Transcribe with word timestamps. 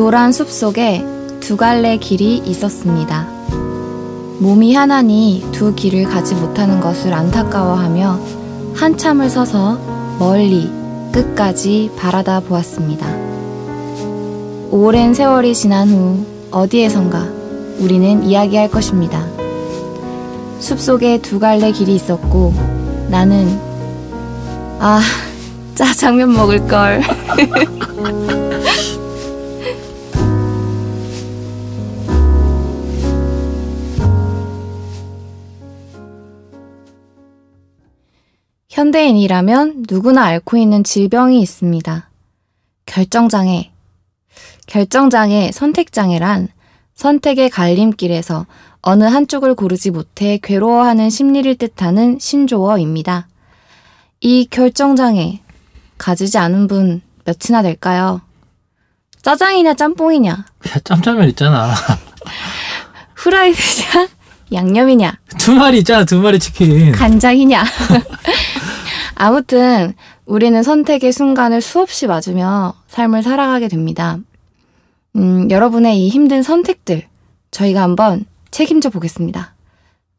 노란 0.00 0.32
숲 0.32 0.48
속에 0.48 1.04
두 1.40 1.58
갈래 1.58 1.98
길이 1.98 2.38
있었습니다. 2.38 3.28
몸이 4.38 4.74
하나니 4.74 5.46
두 5.52 5.74
길을 5.74 6.04
가지 6.04 6.34
못하는 6.34 6.80
것을 6.80 7.12
안타까워하며 7.12 8.18
한참을 8.76 9.28
서서 9.28 9.78
멀리 10.18 10.72
끝까지 11.12 11.90
바라다 11.98 12.40
보았습니다. 12.40 13.06
오랜 14.70 15.12
세월이 15.12 15.54
지난 15.54 15.90
후 15.90 16.24
어디에선가 16.50 17.28
우리는 17.80 18.24
이야기할 18.24 18.70
것입니다. 18.70 19.26
숲속에 20.60 21.18
두 21.18 21.38
갈래 21.38 21.72
길이 21.72 21.94
있었고 21.96 22.54
나는 23.10 23.60
아 24.78 25.02
짜장면 25.74 26.32
먹을 26.32 26.66
걸. 26.66 27.02
현대인이라면 38.80 39.84
누구나 39.90 40.24
앓고 40.24 40.56
있는 40.56 40.82
질병이 40.82 41.42
있습니다. 41.42 42.08
결정장애. 42.86 43.70
결정장애, 44.66 45.50
선택장애란 45.52 46.48
선택의 46.94 47.50
갈림길에서 47.50 48.46
어느 48.80 49.04
한쪽을 49.04 49.54
고르지 49.54 49.90
못해 49.90 50.38
괴로워하는 50.42 51.10
심리를 51.10 51.54
뜻하는 51.56 52.18
신조어입니다. 52.18 53.28
이 54.20 54.46
결정장애 54.50 55.40
가지지 55.98 56.38
않은 56.38 56.66
분 56.66 57.02
몇이나 57.26 57.60
될까요? 57.60 58.22
짜장이냐 59.20 59.74
짬뽕이냐? 59.74 60.30
야, 60.32 60.78
짬짜면 60.84 61.28
있잖아. 61.28 61.74
후라이드냐 63.14 64.08
양념이냐? 64.52 65.18
두 65.38 65.54
마리 65.54 65.78
있잖아, 65.78 66.04
두 66.04 66.20
마리 66.20 66.38
치킨. 66.38 66.92
간장이냐? 66.92 67.64
아무튼 69.14 69.94
우리는 70.26 70.62
선택의 70.62 71.12
순간을 71.12 71.60
수없이 71.60 72.06
맞으며 72.06 72.74
삶을 72.88 73.22
살아가게 73.22 73.68
됩니다. 73.68 74.18
음, 75.16 75.50
여러분의 75.50 76.04
이 76.04 76.08
힘든 76.08 76.42
선택들 76.42 77.04
저희가 77.50 77.82
한번 77.82 78.24
책임져 78.50 78.90
보겠습니다. 78.90 79.54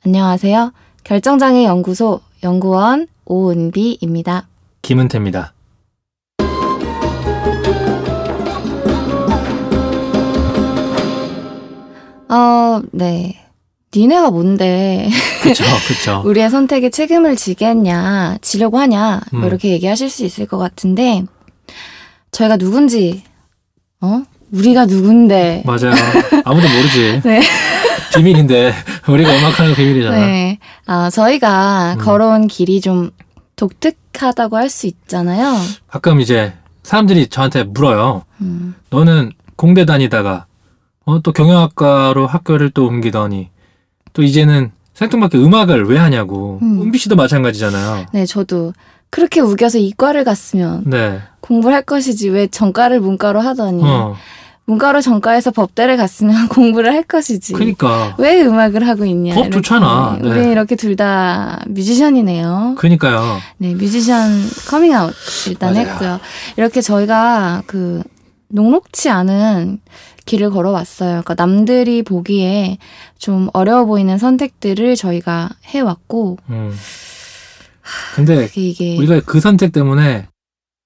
안녕하세요. 0.06 0.74
결정장애 1.04 1.64
연구소 1.66 2.22
연구원 2.44 3.08
오은비입니다. 3.26 4.48
김은태입니다. 4.82 5.54
어, 12.30 12.82
네. 12.92 13.38
니네가 13.96 14.32
뭔데 14.32 15.10
그쵸, 15.44 15.64
그쵸. 15.88 16.22
우리의 16.26 16.50
선택에 16.50 16.90
책임을 16.90 17.36
지겠냐, 17.36 18.38
지려고 18.42 18.80
하냐, 18.80 19.22
뭐 19.34 19.42
음. 19.42 19.48
이렇게 19.48 19.70
얘기하실 19.70 20.10
수 20.10 20.24
있을 20.24 20.46
것 20.46 20.58
같은데, 20.58 21.24
저희가 22.32 22.56
누군지, 22.58 23.24
어? 24.00 24.24
우리가 24.54 24.86
누군데, 24.86 25.64
맞아요. 25.66 25.94
아무도 26.46 26.68
모르지. 26.70 27.22
네. 27.26 27.42
비밀인데. 28.16 28.74
우리가 29.08 29.30
음악하는 29.38 29.72
거 29.72 29.78
비밀이잖아. 29.78 30.18
네. 30.18 30.60
아, 30.86 31.10
저희가 31.10 31.96
음. 31.96 31.98
걸어온 32.00 32.48
길이 32.48 32.80
좀 32.82 33.12
독특하다고 33.56 34.56
할 34.58 34.70
수 34.70 34.88
있잖아요. 34.88 35.56
가끔 35.88 36.20
이제 36.22 36.54
사람들이 36.84 37.28
저한테 37.28 37.64
물어요. 37.64 38.24
음, 38.42 38.76
너는 38.90 39.32
공대 39.56 39.86
다니다가, 39.86 40.46
어, 41.06 41.20
또 41.22 41.32
경영학과로 41.34 42.28
학교를 42.28 42.70
또 42.72 42.86
옮기더니, 42.88 43.50
또 44.14 44.24
이제는 44.24 44.72
생뚱맞게 44.94 45.38
음악을 45.38 45.86
왜 45.88 45.98
하냐고. 45.98 46.60
음. 46.62 46.82
은비 46.82 46.98
씨도 46.98 47.16
마찬가지잖아요. 47.16 48.06
네, 48.14 48.26
저도 48.26 48.74
그렇게 49.10 49.40
우겨서 49.42 49.78
이과를 49.78 50.24
갔으면 50.24 50.84
네. 50.86 51.20
공부를 51.42 51.76
할 51.76 51.82
것이지 51.84 52.30
왜 52.30 52.48
전과를 52.48 53.00
문과로 53.00 53.42
하더니 53.42 53.82
어. 53.84 54.16
문과로 54.66 55.02
전과해서 55.02 55.52
법대를 55.52 55.98
갔으면 55.98 56.48
공부를 56.50 56.94
할 56.94 57.04
것이지. 57.04 57.54
그니까. 57.54 58.16
왜 58.20 58.42
음악을 58.46 58.88
하고 58.88 59.04
있냐. 59.06 59.34
법 59.36 59.52
좋잖아. 59.52 60.18
네. 60.22 60.30
네. 60.30 60.40
우리 60.42 60.52
이렇게 60.52 60.76
둘 60.76 60.96
다 60.96 61.62
뮤지션이네요. 61.68 62.76
그니까요. 62.78 63.40
네, 63.58 63.74
뮤지션 63.74 64.30
커밍아웃 64.70 65.14
일단 65.48 65.74
맞아요. 65.74 65.88
했고요. 65.88 66.20
이렇게 66.58 66.80
저희가 66.82 67.64
그 67.66 68.04
녹록치 68.50 69.10
않은 69.10 69.80
길을 70.32 70.50
걸어왔어요. 70.50 71.24
그러니까 71.24 71.36
남들이 71.36 72.04
보기에 72.04 72.78
좀 73.18 73.50
어려워 73.52 73.84
보이는 73.84 74.18
선택들을 74.18 74.96
저희가 74.96 75.50
해왔고, 75.66 76.38
음. 76.50 76.74
근데 78.16 78.48
이게 78.56 78.98
우리가 78.98 79.20
그 79.26 79.42
선택 79.42 79.74
때문에 79.74 80.28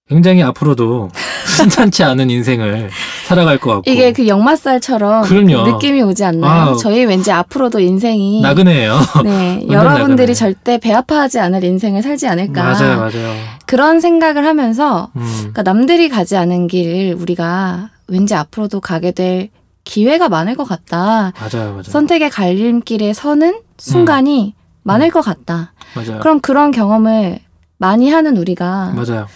굉장히 0.09 0.41
앞으로도 0.41 1.11
순탄치 1.45 2.03
않은 2.03 2.31
인생을 2.31 2.89
살아갈 3.27 3.59
것 3.59 3.71
같고 3.75 3.91
이게 3.91 4.11
그 4.13 4.27
역마살처럼 4.27 5.23
그럼요. 5.23 5.63
그 5.63 5.69
느낌이 5.69 6.01
오지 6.01 6.23
않나요? 6.23 6.71
아. 6.71 6.75
저희 6.75 7.05
왠지 7.05 7.31
앞으로도 7.31 7.79
인생이 7.79 8.41
나그네예요. 8.41 8.99
네, 9.23 9.65
여러분들이 9.69 10.33
나그네. 10.33 10.33
절대 10.33 10.79
배 10.79 10.91
아파하지 10.91 11.39
않을 11.39 11.63
인생을 11.63 12.01
살지 12.01 12.27
않을까. 12.27 12.63
맞아요, 12.63 12.97
맞아요. 12.97 13.35
그런 13.67 13.99
생각을 13.99 14.45
하면서 14.45 15.09
음, 15.15 15.27
그러니까 15.37 15.61
남들이 15.61 16.09
가지 16.09 16.35
않은 16.35 16.67
길을 16.67 17.15
우리가 17.19 17.89
왠지 18.07 18.35
앞으로도 18.35 18.79
가게 18.81 19.11
될 19.11 19.49
기회가 19.83 20.29
많을 20.29 20.55
것 20.55 20.63
같다. 20.63 21.31
맞아요, 21.39 21.69
맞아요. 21.71 21.83
선택의 21.83 22.29
갈림길에 22.29 23.13
서는 23.13 23.61
순간이 23.77 24.55
많을 24.83 25.09
것 25.11 25.21
같다. 25.21 25.73
맞아요. 25.95 26.19
그럼 26.19 26.39
그런 26.39 26.71
경험을 26.71 27.39
많이 27.77 28.09
하는 28.09 28.37
우리가 28.37 28.93
맞아요. 28.95 29.27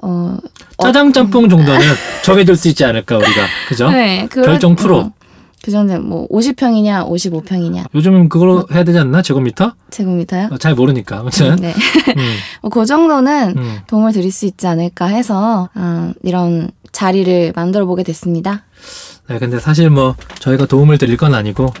어, 0.00 0.36
짜장 0.80 1.12
짬뽕 1.12 1.48
정도는 1.48 1.80
정해둘 2.24 2.56
수 2.56 2.68
있지 2.68 2.84
않을까 2.84 3.16
우리가 3.16 3.46
그죠? 3.68 3.90
네, 3.90 4.26
그런- 4.30 4.46
결정 4.46 4.76
프로. 4.76 4.98
어, 4.98 5.12
그 5.60 5.72
정도 5.72 5.98
뭐 6.00 6.26
50평이냐 6.28 7.08
55평이냐 7.10 7.86
요즘은 7.92 8.28
그걸로 8.28 8.64
해야 8.72 8.84
되지 8.84 8.98
않나 9.00 9.20
제곱미터? 9.22 9.72
제곱미터요? 9.90 10.48
어, 10.52 10.56
잘 10.58 10.74
모르니까 10.74 11.18
아무튼 11.18 11.56
네. 11.56 11.74
음, 12.16 12.34
뭐그 12.62 12.86
정도는 12.86 13.54
음. 13.58 13.78
도움을 13.88 14.12
드릴 14.12 14.30
수 14.30 14.46
있지 14.46 14.66
않을까 14.68 15.06
해서 15.06 15.68
어, 15.74 16.12
이런 16.22 16.70
자리를 16.92 17.52
만들어 17.54 17.86
보게 17.86 18.02
됐습니다. 18.02 18.64
네, 19.28 19.38
근데 19.38 19.58
사실 19.58 19.90
뭐 19.90 20.14
저희가 20.38 20.66
도움을 20.66 20.98
드릴 20.98 21.16
건 21.16 21.34
아니고 21.34 21.72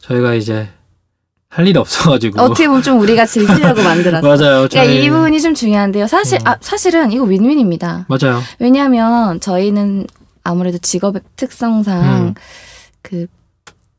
저희가 0.00 0.34
이제 0.34 0.68
할 1.48 1.66
일이 1.66 1.78
없어가지고 1.78 2.40
어떻게 2.42 2.66
보면 2.66 2.82
좀 2.82 3.00
우리가 3.00 3.24
즐기려고 3.24 3.80
만들었어요. 3.84 4.22
맞아요. 4.22 4.68
그러니까 4.68 4.84
이 4.84 5.08
부분이 5.08 5.40
좀 5.40 5.54
중요한데요. 5.54 6.06
사실 6.06 6.38
음. 6.40 6.46
아, 6.46 6.56
사실은 6.60 7.12
이거 7.12 7.24
윈윈입니다. 7.24 8.06
맞아요. 8.08 8.42
왜냐하면 8.58 9.40
저희는 9.40 10.06
아무래도 10.42 10.78
직업의 10.78 11.22
특성상 11.36 12.02
음. 12.28 12.34
그 13.02 13.26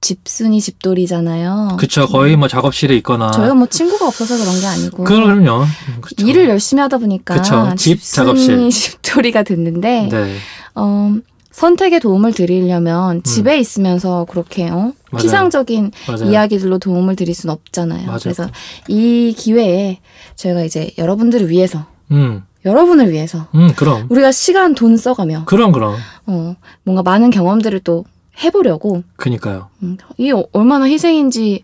집순이 0.01 0.61
집돌이잖아요. 0.61 1.77
그쵸 1.79 2.07
거의 2.07 2.35
뭐 2.35 2.47
작업실에 2.47 2.95
있거나 2.97 3.31
저희가 3.31 3.55
뭐 3.55 3.67
친구가 3.67 4.07
없어서 4.07 4.37
그런 4.37 4.59
게 4.59 4.65
아니고 4.67 5.03
그럼요. 5.03 5.63
음, 5.63 6.01
그쵸. 6.01 6.25
일을 6.25 6.49
열심히 6.49 6.81
하다 6.81 6.99
보니까 6.99 7.35
그쵸. 7.35 7.73
집, 7.75 8.01
작업실. 8.01 8.45
집순이 8.47 8.69
집돌이가 8.71 9.43
됐는데 9.43 10.09
네 10.11 10.35
어, 10.75 11.15
선택에 11.51 11.97
도움을 11.99 12.33
드리려면 12.33 13.23
집에 13.23 13.57
있으면서 13.57 14.25
그렇게 14.29 14.69
어? 14.69 14.75
음. 14.77 14.93
맞아요. 15.11 15.21
피상적인 15.23 15.91
맞아요. 16.07 16.25
이야기들로 16.31 16.77
도움을 16.77 17.15
드릴 17.15 17.33
수는 17.33 17.53
없잖아요. 17.53 18.05
맞아요. 18.05 18.19
그래서 18.21 18.47
이 18.87 19.33
기회에 19.35 19.99
저희가 20.35 20.61
이제 20.63 20.91
여러분들을 20.99 21.49
위해서 21.49 21.87
음, 22.11 22.43
여러분을 22.65 23.11
위해서 23.11 23.47
음 23.55 23.73
그럼 23.75 24.05
우리가 24.09 24.31
시간 24.31 24.75
돈 24.75 24.95
써가며 24.97 25.45
그럼 25.45 25.71
그럼 25.71 25.95
어, 26.27 26.55
뭔가 26.83 27.01
많은 27.01 27.31
경험들을 27.31 27.79
또 27.79 28.05
해보려고 28.43 29.03
그니까요. 29.15 29.67
음, 29.83 29.97
이게 30.17 30.33
얼마나 30.51 30.85
희생인지 30.85 31.63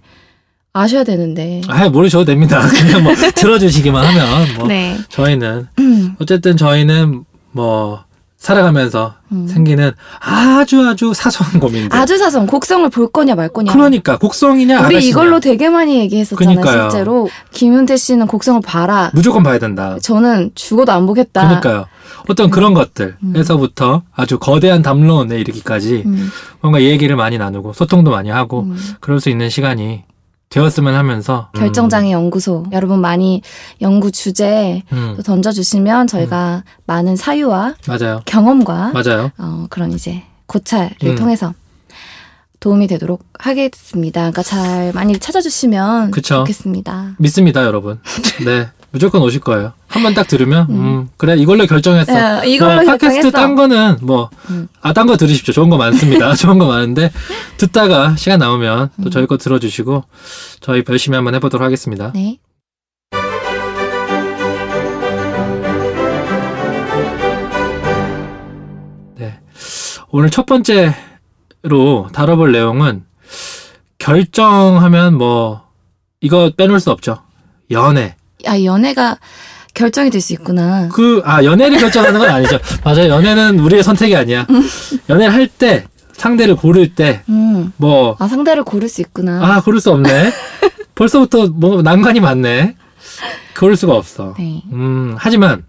아셔야 0.74 1.04
되는데. 1.04 1.62
아 1.68 1.88
모르셔도 1.90 2.26
됩니다. 2.26 2.62
그냥 2.68 3.04
뭐 3.04 3.14
들어주시기만 3.14 4.04
하면 4.06 4.56
뭐 4.58 4.68
네. 4.68 4.98
저희는 5.10 5.68
어쨌든 6.20 6.58
저희는 6.58 7.26
뭐 7.52 8.04
살아가면서 8.38 9.14
음. 9.32 9.48
생기는 9.48 9.92
아주 10.20 10.82
아주 10.86 11.14
사소한 11.14 11.60
고민들. 11.62 11.98
아주 11.98 12.18
사소한 12.18 12.46
곡성을 12.48 12.90
볼 12.90 13.10
거냐 13.10 13.36
말 13.36 13.48
거냐. 13.50 13.72
그러니까 13.72 14.18
곡성이냐 14.18 14.80
우리 14.80 14.96
아가씨냐. 14.96 15.10
이걸로 15.10 15.40
되게 15.40 15.70
많이 15.70 16.00
얘기했었잖아요, 16.00 16.60
그러니까요. 16.60 16.90
실제로. 16.90 17.30
김윤태 17.52 17.96
씨는 17.96 18.28
곡성을 18.28 18.60
봐라. 18.66 19.12
무조건 19.14 19.44
봐야 19.44 19.60
된다. 19.60 19.98
저는 20.02 20.52
죽어도 20.56 20.92
안 20.92 21.06
보겠다. 21.06 21.48
그러니까요. 21.48 21.86
어떤 22.30 22.50
그런 22.50 22.74
것들에서부터 22.74 24.04
아주 24.14 24.40
거대한 24.40 24.82
담론에 24.82 25.40
이르기까지 25.40 26.04
음, 26.06 26.30
뭔가 26.62 26.82
얘기를 26.82 27.16
많이 27.16 27.38
나누고 27.38 27.74
소통도 27.74 28.12
많이 28.12 28.30
하고 28.30 28.62
음. 28.62 28.78
그럴 29.00 29.20
수 29.20 29.30
있는 29.30 29.50
시간이 29.50 30.04
되었으면 30.50 30.94
하면서 30.94 31.50
음, 31.56 31.60
결정장애 31.60 32.12
연구소. 32.12 32.68
여러분 32.72 33.02
많이 33.02 33.42
연구 33.82 34.12
주제 34.12 34.84
음, 34.92 35.14
또 35.18 35.24
던져주시면 35.24 36.08
저희가 36.08 36.64
많은 36.86 37.16
사유와 37.16 37.76
맞아요. 37.88 38.22
경험과 38.26 38.92
맞아요. 38.94 39.32
어, 39.38 39.66
그런 39.70 39.92
이제 39.92 40.24
고찰을 40.46 40.92
음. 41.04 41.16
통해서 41.16 41.54
도움이 42.60 42.88
되도록 42.88 43.26
하겠습니다. 43.40 44.22
그러니까 44.22 44.44
잘 44.44 44.94
많이 44.94 45.18
찾아주시면 45.20 46.12
그쵸. 46.12 46.36
좋겠습니다. 46.46 47.16
믿습니다, 47.20 47.66
여러분. 47.66 48.00
네. 48.46 48.70
무조건 48.94 49.24
오실 49.24 49.40
거예요. 49.42 49.74
한 49.88 50.04
번 50.04 50.14
딱 50.14 50.28
들으면, 50.28 50.68
음, 50.70 51.10
그래, 51.18 51.36
이걸로 51.36 51.66
결정했어. 51.66 52.14
야, 52.14 52.44
이걸로 52.44 52.76
뭐, 52.84 52.86
팟캐스트. 52.98 53.32
딴 53.32 53.56
거는 53.56 53.98
뭐, 54.02 54.30
음. 54.52 54.68
아, 54.82 54.94
딴 54.94 55.08
거 55.08 55.18
들으십시오. 55.18 55.52
좋은 55.52 55.70
거 55.70 55.78
많습니다. 55.78 56.34
좋은 56.38 56.60
거 56.60 56.68
많은데, 56.68 57.12
듣다가 57.58 58.16
시간 58.16 58.38
나오면 58.40 58.90
음. 59.00 59.04
또 59.04 59.10
저희 59.10 59.26
거 59.26 59.38
들어주시고, 59.38 60.04
저희 60.62 60.84
열심히 60.88 61.16
한번 61.16 61.34
해보도록 61.34 61.66
하겠습니다. 61.66 62.12
네. 62.14 62.38
네. 69.16 69.40
오늘 70.12 70.30
첫 70.30 70.46
번째로 70.46 70.94
다뤄볼 72.14 72.52
내용은, 72.52 73.06
결정하면 73.98 75.18
뭐, 75.18 75.64
이거 76.22 76.52
빼놓을 76.56 76.80
수 76.80 76.92
없죠. 76.92 77.24
연애. 77.72 78.16
아 78.46 78.62
연애가 78.64 79.18
결정이 79.74 80.10
될 80.12 80.22
수 80.22 80.34
있구나. 80.34 80.88
그, 80.90 81.22
아, 81.26 81.44
연애를 81.44 81.80
결정하는 81.80 82.20
건 82.20 82.30
아니죠. 82.30 82.60
맞아요. 82.86 83.10
연애는 83.10 83.60
우리의 83.60 83.82
선택이 83.84 84.16
아니야. 84.16 84.46
연애를 85.10 85.34
할 85.34 85.48
때, 85.48 85.86
상대를 86.14 86.56
고를 86.56 86.94
때, 86.94 87.24
음. 87.28 87.74
뭐, 87.78 88.16
아 88.20 88.28
상대를 88.28 88.64
고를 88.64 88.88
수 88.88 89.02
있구나. 89.02 89.40
아, 89.44 89.62
고를 89.62 89.80
수 89.80 89.90
없네. 89.92 90.32
벌써부터 90.94 91.48
뭐, 91.48 91.82
난관이 91.82 92.20
많네. 92.20 92.76
고를 93.58 93.76
수가 93.76 93.94
없어. 93.96 94.36
네. 94.38 94.62
음, 94.72 95.16
하지만, 95.18 95.64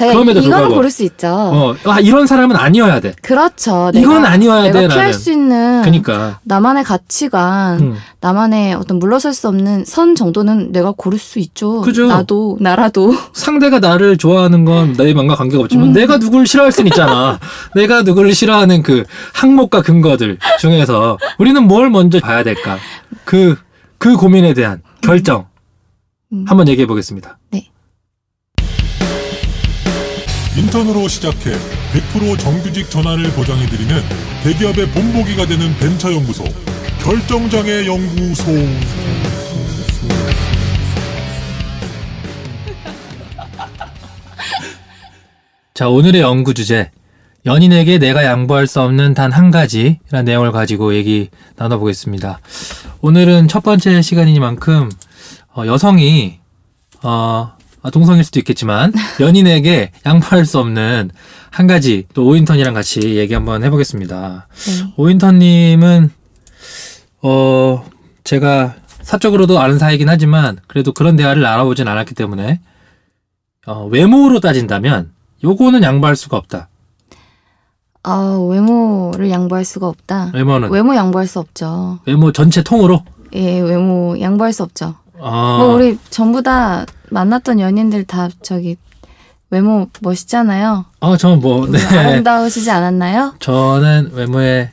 제가 0.00 0.12
그럼에도 0.14 0.40
이거는 0.40 0.50
불구하고. 0.56 0.74
고를 0.76 0.90
수 0.90 1.02
있죠. 1.04 1.28
어, 1.28 1.74
아, 1.84 2.00
이런 2.00 2.26
사람은 2.26 2.56
아니어야 2.56 3.00
돼. 3.00 3.12
그렇죠. 3.22 3.90
이건 3.94 4.22
내가- 4.22 4.30
아니어야 4.30 4.62
내가 4.64 4.80
돼, 4.80 4.88
피할 4.88 4.98
나는. 5.06 5.12
수 5.12 5.30
있는 5.30 5.82
그니까. 5.82 6.40
나만의 6.44 6.84
가치관, 6.84 7.80
음, 7.80 7.96
나만의 8.20 8.74
어떤 8.74 8.98
물러설 8.98 9.34
수 9.34 9.48
없는 9.48 9.84
선 9.84 10.14
정도는 10.14 10.72
내가 10.72 10.92
고를 10.96 11.18
수 11.18 11.38
있죠. 11.38 11.82
그죠. 11.82 12.06
나도 12.06 12.56
나라도. 12.60 13.14
상대가 13.34 13.78
나를 13.78 14.16
좋아하는 14.16 14.64
건내 14.64 15.12
마음과 15.12 15.34
관계가 15.36 15.62
없지만, 15.64 15.88
음. 15.88 15.92
내가 15.92 16.16
누구를 16.16 16.46
싫어할 16.46 16.72
순 16.72 16.86
있잖아. 16.86 17.38
내가 17.76 18.02
누구를 18.02 18.34
싫어하는 18.34 18.82
그 18.82 19.04
항목과 19.34 19.82
근거들 19.82 20.38
중에서, 20.60 21.18
우리는 21.38 21.62
뭘 21.68 21.90
먼저 21.90 22.20
봐야 22.20 22.42
될까? 22.42 22.78
그, 23.24 23.56
그 23.98 24.16
고민에 24.16 24.54
대한 24.54 24.80
결정. 25.02 25.46
음. 26.32 26.44
한번 26.48 26.68
얘기해 26.68 26.86
보겠습니다. 26.86 27.38
인턴으로 30.60 31.08
시작해 31.08 31.52
100% 32.12 32.38
정규직 32.38 32.90
전환을 32.90 33.30
보장해드리는 33.32 34.02
대기업의 34.44 34.88
본보기가 34.90 35.46
되는 35.46 35.74
벤처연구소 35.78 36.44
결정장애 37.02 37.86
연구소 37.86 38.44
자, 45.74 45.88
오늘의 45.88 46.20
연구 46.20 46.52
주제. 46.52 46.90
연인에게 47.46 47.96
내가 47.96 48.22
양보할 48.26 48.66
수 48.66 48.82
없는 48.82 49.14
단 49.14 49.32
한 49.32 49.50
가지라는 49.50 50.26
내용을 50.26 50.52
가지고 50.52 50.94
얘기 50.94 51.30
나눠보겠습니다. 51.56 52.38
오늘은 53.00 53.48
첫 53.48 53.62
번째 53.62 54.02
시간이니만큼, 54.02 54.90
어, 55.56 55.66
여성이, 55.66 56.38
어, 57.02 57.54
아, 57.56 57.59
동성일 57.88 58.24
수도 58.24 58.38
있겠지만, 58.40 58.92
연인에게 59.20 59.92
양보할 60.04 60.44
수 60.44 60.58
없는 60.58 61.10
한 61.50 61.66
가지, 61.66 62.06
또 62.12 62.26
오인턴이랑 62.26 62.74
같이 62.74 63.16
얘기 63.16 63.32
한번 63.32 63.64
해보겠습니다. 63.64 64.48
네. 64.50 64.92
오인턴님은, 64.98 66.10
어, 67.22 67.84
제가 68.24 68.74
사적으로도 69.00 69.58
아는 69.58 69.78
사이긴 69.78 70.10
하지만, 70.10 70.58
그래도 70.66 70.92
그런 70.92 71.16
대화를 71.16 71.46
알아보진 71.46 71.88
않았기 71.88 72.14
때문에, 72.14 72.60
어, 73.66 73.86
외모로 73.86 74.40
따진다면, 74.40 75.12
요거는 75.42 75.82
양보할 75.82 76.16
수가 76.16 76.36
없다. 76.36 76.68
아 78.02 78.38
외모를 78.48 79.30
양보할 79.30 79.64
수가 79.64 79.86
없다. 79.88 80.30
외모는. 80.34 80.70
외모 80.70 80.94
양보할 80.94 81.26
수 81.26 81.38
없죠. 81.38 81.98
외모 82.06 82.32
전체 82.32 82.62
통으로? 82.62 83.04
예, 83.34 83.60
외모 83.60 84.18
양보할 84.18 84.52
수 84.52 84.62
없죠. 84.62 84.94
아, 85.20 85.58
뭐 85.58 85.74
우리 85.74 85.98
전부 86.08 86.42
다 86.42 86.86
만났던 87.10 87.60
연인들 87.60 88.04
다 88.04 88.28
저기 88.42 88.76
외모 89.50 89.88
멋있잖아요. 90.00 90.84
아, 91.00 91.16
저는 91.16 91.40
뭐, 91.40 91.66
네. 91.66 91.78
아름다우시지 91.84 92.70
않았나요? 92.70 93.34
저는 93.40 94.12
외모에 94.14 94.70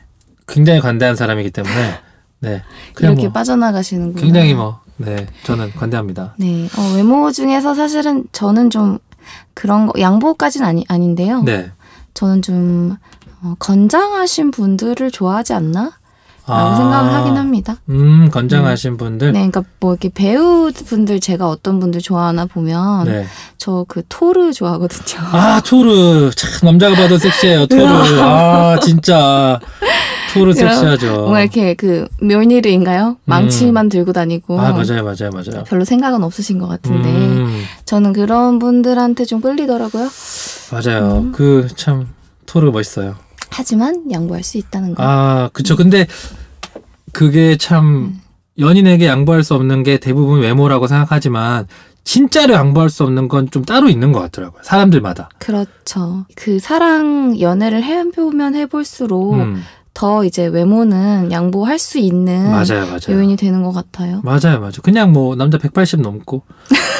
굉장히 0.47 0.79
관대한 0.79 1.15
사람이기 1.15 1.49
때문에, 1.51 1.99
네. 2.39 2.63
이렇게 2.99 3.23
뭐, 3.23 3.31
빠져나가시는구나. 3.31 4.21
굉장히 4.21 4.53
뭐, 4.53 4.79
네. 4.97 5.27
저는 5.43 5.71
관대합니다. 5.73 6.35
네, 6.37 6.67
어, 6.77 6.95
외모 6.95 7.31
중에서 7.31 7.73
사실은 7.73 8.25
저는 8.31 8.69
좀 8.69 8.99
그런 9.53 9.87
거 9.87 9.99
양보까지는 9.99 10.65
아니 10.65 10.85
아닌데요. 10.87 11.41
네. 11.43 11.71
저는 12.13 12.41
좀 12.41 12.97
어, 13.41 13.55
건장하신 13.59 14.51
분들을 14.51 15.11
좋아하지 15.11 15.53
않나? 15.53 15.96
라고 16.47 16.69
아, 16.69 16.75
생각을 16.77 17.13
하긴 17.13 17.35
합니다. 17.37 17.75
음, 17.89 18.29
건장하신 18.31 18.95
분들. 18.95 19.33
네, 19.33 19.39
그러니까 19.39 19.63
뭐 19.81 19.91
이렇게 19.91 20.09
배우 20.09 20.71
분들 20.71 21.19
제가 21.19 21.49
어떤 21.49 21.79
분들 21.81 21.99
좋아하나 22.01 22.45
보면 22.45 23.05
네. 23.05 23.25
저그 23.57 24.03
토르 24.07 24.53
좋아하거든요. 24.53 25.27
아, 25.33 25.61
토르. 25.65 26.31
참, 26.35 26.49
남자가 26.63 26.95
봐도 26.95 27.17
섹시해요, 27.17 27.67
토르. 27.67 27.83
아, 27.83 28.79
진짜. 28.81 29.59
토르 30.33 30.53
섹시하죠. 30.53 31.13
뭔가 31.13 31.41
이렇게 31.41 31.73
그 31.73 32.07
멸니르인가요? 32.21 33.17
망치만 33.25 33.89
들고 33.89 34.13
다니고 34.13 34.55
음. 34.55 34.59
아, 34.59 34.71
맞아요, 34.71 35.03
맞아요, 35.03 35.29
맞아요. 35.33 35.63
별로 35.65 35.83
생각은 35.83 36.23
없으신 36.23 36.59
것 36.59 36.67
같은데 36.67 37.09
음, 37.09 37.63
저는 37.85 38.13
그런 38.13 38.59
분들한테 38.59 39.25
좀 39.25 39.41
끌리더라고요. 39.41 40.07
맞아요. 40.71 41.17
음. 41.25 41.31
그, 41.33 41.67
참, 41.75 42.07
토르 42.45 42.71
멋있어요. 42.71 43.15
하지만 43.49 44.03
양보할 44.11 44.43
수 44.43 44.57
있다는 44.57 44.95
거. 44.95 45.03
아, 45.05 45.49
그쵸. 45.53 45.75
근데 45.75 46.07
그게 47.13 47.57
참 47.57 47.85
음. 47.85 48.21
연인에게 48.59 49.05
양보할 49.07 49.43
수 49.43 49.53
없는 49.55 49.83
게 49.83 49.97
대부분 49.99 50.41
외모라고 50.41 50.87
생각하지만 50.87 51.67
진짜로 52.03 52.53
양보할 52.53 52.89
수 52.89 53.03
없는 53.03 53.27
건 53.27 53.47
좀 53.51 53.63
따로 53.65 53.89
있는 53.89 54.11
것 54.11 54.19
같더라고요. 54.21 54.61
사람들마다. 54.63 55.29
그렇죠. 55.39 56.25
그 56.35 56.59
사랑 56.59 57.39
연애를 57.39 57.83
해보면 57.83 58.55
해볼수록 58.55 59.35
음, 59.35 59.63
더 59.93 60.23
이제 60.23 60.45
외모는 60.47 61.31
양보할 61.31 61.77
수 61.79 61.97
있는 61.97 62.49
맞아요, 62.51 62.85
맞아요. 62.85 62.99
요인이 63.09 63.35
되는 63.35 63.61
것 63.63 63.71
같아요. 63.73 64.21
맞아요, 64.23 64.59
맞아요. 64.59 64.73
그냥 64.83 65.11
뭐 65.11 65.35
남자 65.35 65.57
180 65.57 66.01
넘고 66.01 66.43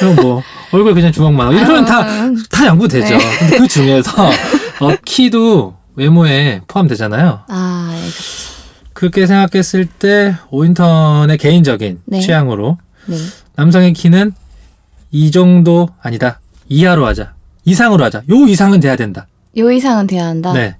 그럼 0.00 0.16
뭐 0.16 0.42
얼굴 0.72 0.94
그냥 0.94 1.10
주먹만 1.12 1.46
하고 1.48 1.56
이러면 1.56 1.84
다 1.84 2.00
아, 2.00 2.32
다 2.50 2.66
양보되죠. 2.66 3.16
네. 3.16 3.38
근데 3.38 3.58
그 3.58 3.68
중에서 3.68 4.10
어, 4.80 4.90
키도 5.04 5.74
외모에 5.98 6.60
포함되잖아요. 6.68 7.40
아, 7.48 7.90
예, 7.92 7.98
그렇죠. 7.98 8.58
그렇게 8.92 9.26
생각했을 9.26 9.86
때 9.86 10.36
오인턴의 10.50 11.38
개인적인 11.38 12.00
네. 12.06 12.20
취향으로 12.20 12.78
네. 13.06 13.16
남성의 13.56 13.92
키는 13.94 14.32
이 15.10 15.30
정도 15.30 15.88
아니다. 16.00 16.40
이하로 16.68 17.04
하자. 17.06 17.34
이상으로 17.64 18.04
하자. 18.04 18.22
요 18.30 18.46
이상은 18.46 18.80
돼야 18.80 18.94
된다. 18.96 19.26
요 19.56 19.70
이상은 19.70 20.06
돼야 20.06 20.26
한다. 20.26 20.52
네. 20.52 20.76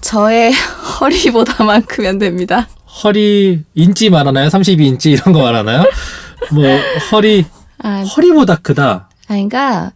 저의 0.00 0.52
허리보다만큼면 1.00 2.18
됩니다. 2.18 2.68
허리 3.02 3.62
인치 3.74 4.08
말하나요? 4.10 4.48
32인치 4.48 5.10
이런 5.12 5.32
거 5.32 5.42
말하나요? 5.42 5.84
뭐 6.52 6.64
허리 7.12 7.44
아, 7.82 8.02
허리보다 8.02 8.56
크다. 8.56 9.08
아, 9.30 9.34
그러니까 9.34 9.92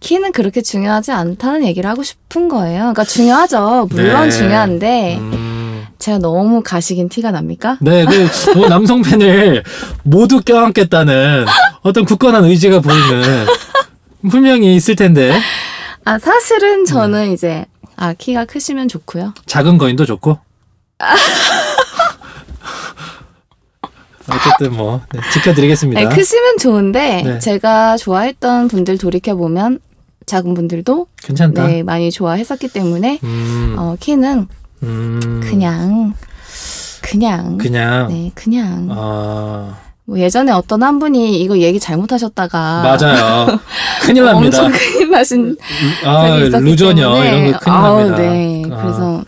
키는 0.00 0.32
그렇게 0.32 0.60
중요하지 0.60 1.10
않다는 1.10 1.64
얘기를 1.64 1.88
하고 1.88 2.02
싶은 2.02 2.48
거예요. 2.50 2.80
그러니까 2.80 3.04
중요하죠. 3.04 3.88
물론 3.88 4.24
네. 4.24 4.30
중요한데 4.30 5.16
음. 5.16 5.86
제가 5.98 6.18
너무 6.18 6.62
가식인 6.62 7.08
티가 7.08 7.30
납니까? 7.30 7.78
네, 7.80 8.04
그, 8.04 8.28
뭐 8.54 8.68
남성 8.68 9.00
팬을 9.00 9.62
모두 10.02 10.42
껴안겠다는 10.42 11.46
어떤 11.80 12.04
굳건한 12.04 12.44
의지가 12.44 12.80
보이는 12.80 13.46
분명히 14.28 14.76
있을 14.76 14.96
텐데, 14.96 15.34
아 16.04 16.18
사실은 16.18 16.84
네. 16.84 16.92
저는 16.92 17.32
이제 17.32 17.64
아 17.96 18.12
키가 18.12 18.44
크시면 18.44 18.88
좋고요. 18.88 19.32
작은 19.46 19.78
거인도 19.78 20.04
좋고. 20.04 20.38
어쨌든 24.28 24.76
뭐, 24.76 25.00
네, 25.12 25.20
지켜드리겠습니다. 25.32 26.00
아니, 26.00 26.14
크시면 26.14 26.58
좋은데 26.58 27.22
네. 27.22 27.38
제가 27.38 27.96
좋아했던 27.96 28.68
분들 28.68 28.98
돌이켜 28.98 29.34
보면 29.36 29.80
작은 30.26 30.54
분들도 30.54 31.06
괜찮다. 31.22 31.66
네 31.66 31.82
많이 31.82 32.10
좋아했었기 32.10 32.68
때문에 32.68 33.20
음, 33.22 33.76
어, 33.78 33.96
키는 34.00 34.48
음, 34.82 35.40
그냥 35.44 36.14
그냥 37.02 37.58
그냥, 37.58 38.08
네 38.08 38.30
그냥 38.34 38.88
아, 38.90 39.76
뭐 40.06 40.18
예전에 40.18 40.50
어떤 40.52 40.82
한 40.82 40.98
분이 40.98 41.40
이거 41.42 41.58
얘기 41.58 41.78
잘못하셨다가 41.78 42.82
맞아요. 42.82 43.58
큰일 44.02 44.24
납니다. 44.24 44.62
엄청 44.62 44.72
큰일 44.72 45.10
나신 45.10 45.56
아, 46.06 46.36
루저녀, 46.36 47.12
때문에 47.14 47.28
이런 47.28 47.52
거 47.52 47.58
큰일 47.58 47.76
아우, 47.76 47.98
납니다. 47.98 48.16
네 48.22 48.62
아, 48.70 48.82
그래서 48.82 49.24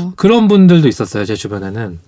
뭐. 0.00 0.12
그런 0.16 0.48
분들도 0.48 0.88
있었어요. 0.88 1.24
제 1.24 1.36
주변에는 1.36 2.00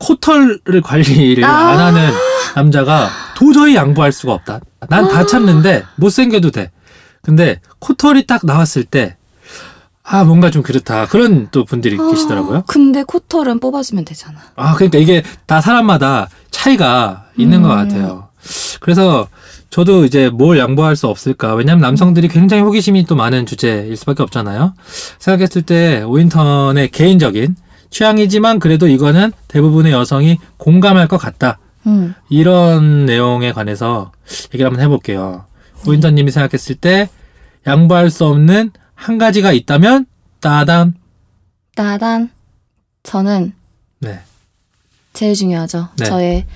코털을 0.00 0.82
관리를 0.82 1.44
아. 1.44 1.68
안 1.70 1.78
하는 1.78 2.10
남자가 2.56 3.08
도저히 3.36 3.76
양보할 3.76 4.10
수가 4.12 4.32
없다. 4.32 4.60
난다 4.88 5.24
참는데 5.24 5.84
못생겨도 5.96 6.50
돼. 6.50 6.70
근데 7.22 7.60
코털이 7.78 8.26
딱 8.26 8.44
나왔을 8.44 8.84
때 8.84 9.16
아, 10.02 10.24
뭔가 10.24 10.50
좀 10.50 10.62
그렇다. 10.62 11.06
그런 11.06 11.48
또 11.52 11.64
분들이 11.64 11.96
계시더라고요. 11.96 12.58
아, 12.58 12.62
근데 12.66 13.04
코털은 13.04 13.60
뽑아주면 13.60 14.04
되잖아. 14.04 14.40
아, 14.56 14.74
그러니까 14.74 14.98
이게 14.98 15.22
다 15.46 15.60
사람마다 15.60 16.28
차이가 16.50 17.26
있는 17.36 17.58
음. 17.58 17.62
것 17.62 17.68
같아요. 17.68 18.28
그래서 18.80 19.28
저도 19.68 20.04
이제 20.04 20.28
뭘 20.28 20.58
양보할 20.58 20.96
수 20.96 21.06
없을까. 21.06 21.54
왜냐면 21.54 21.82
남성들이 21.82 22.26
굉장히 22.26 22.62
호기심이 22.64 23.06
또 23.06 23.14
많은 23.14 23.46
주제일 23.46 23.96
수밖에 23.96 24.24
없잖아요. 24.24 24.74
생각했을 25.20 25.62
때 25.62 26.02
오인턴의 26.02 26.88
개인적인 26.88 27.54
취향이지만 27.90 28.58
그래도 28.58 28.88
이거는 28.88 29.32
대부분의 29.48 29.92
여성이 29.92 30.38
공감할 30.56 31.08
것 31.08 31.18
같다. 31.18 31.58
음. 31.86 32.14
이런 32.28 33.06
내용에 33.06 33.52
관해서 33.52 34.12
얘기를 34.46 34.66
한번 34.66 34.82
해볼게요. 34.84 35.46
오인턴님이 35.86 36.30
생각했을 36.30 36.76
때 36.76 37.08
양보할 37.66 38.10
수 38.10 38.26
없는 38.26 38.70
한 38.94 39.18
가지가 39.18 39.52
있다면 39.52 40.06
따단. 40.40 40.94
따단. 41.74 42.30
저는 43.02 43.54
네, 44.00 44.20
제일 45.12 45.34
중요하죠. 45.34 45.88
네. 45.98 46.04
저의 46.04 46.46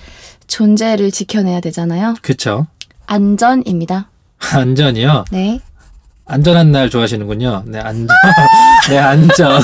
존재를 0.47 1.11
지켜내야 1.11 1.61
되잖아요. 1.61 2.15
그쵸. 2.23 2.67
안전입니다. 3.07 4.09
안전이요. 4.53 5.25
네. 5.31 5.61
안전한 6.27 6.73
날 6.73 6.89
좋아하시는군요. 6.89 7.65
네, 7.67 7.79
안전. 7.81 8.09
네, 8.89 8.99
안전. 8.99 9.61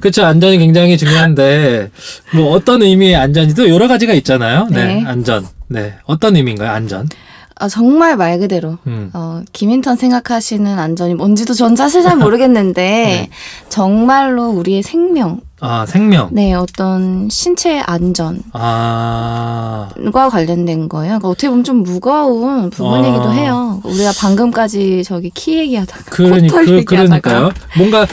그쵸, 0.00 0.24
안전이 0.24 0.58
굉장히 0.58 0.98
중요한데, 0.98 1.90
뭐, 2.34 2.50
어떤 2.52 2.82
의미의 2.82 3.16
안전이도 3.16 3.68
여러 3.68 3.86
가지가 3.86 4.12
있잖아요. 4.14 4.66
네, 4.70 4.86
네. 4.86 5.04
안전. 5.06 5.46
네, 5.68 5.94
어떤 6.06 6.34
의미인가요, 6.36 6.70
안전? 6.70 7.08
아, 7.54 7.68
정말 7.68 8.16
말 8.16 8.38
그대로. 8.38 8.78
음, 8.86 9.10
어, 9.12 9.42
김인턴 9.52 9.94
생각하시는 9.96 10.78
안전이 10.78 11.14
뭔지도 11.14 11.52
전 11.54 11.76
사실 11.76 12.02
잘 12.02 12.16
모르겠는데, 12.16 12.82
네. 12.82 13.30
정말로 13.68 14.48
우리의 14.48 14.82
생명, 14.82 15.40
아, 15.62 15.84
생명. 15.84 16.30
네, 16.32 16.54
어떤 16.54 17.28
신체의 17.28 17.82
안전과 17.82 18.42
아, 18.54 19.88
관련된 20.30 20.88
거예요. 20.88 21.08
그러니까 21.18 21.28
어떻게 21.28 21.50
보면 21.50 21.64
좀 21.64 21.82
무거운 21.82 22.70
부분이기도 22.70 23.24
아. 23.24 23.32
해요. 23.32 23.80
우리가 23.84 24.12
방금까지 24.18 25.04
저기 25.04 25.30
키 25.34 25.58
얘기하다가 25.58 26.04
그러니, 26.10 26.48
그, 26.48 26.76
얘기하다가 26.78 27.20
그러니까요. 27.20 27.52
뭔가, 27.76 28.06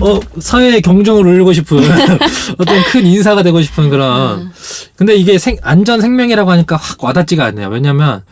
어, 0.00 0.20
사회의 0.38 0.80
경종을 0.80 1.26
울리고 1.26 1.52
싶은, 1.52 1.78
어떤 2.58 2.82
큰 2.90 3.06
인사가 3.06 3.42
되고 3.42 3.60
싶은 3.60 3.90
그런. 3.90 4.38
음. 4.40 4.50
근데 4.96 5.14
이게 5.14 5.36
생, 5.36 5.58
안전 5.62 6.00
생명이라고 6.00 6.50
하니까 6.50 6.76
확 6.76 7.04
와닿지가 7.04 7.44
않네요. 7.44 7.68
왜냐면, 7.68 8.22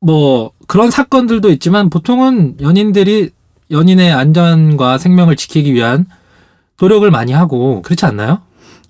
뭐, 0.00 0.52
그런 0.68 0.92
사건들도 0.92 1.50
있지만 1.50 1.90
보통은 1.90 2.58
연인들이 2.60 3.30
연인의 3.72 4.12
안전과 4.12 4.98
생명을 4.98 5.34
지키기 5.34 5.74
위한 5.74 6.06
노력을 6.80 7.08
많이 7.10 7.32
하고, 7.32 7.82
그렇지 7.82 8.04
않나요? 8.06 8.40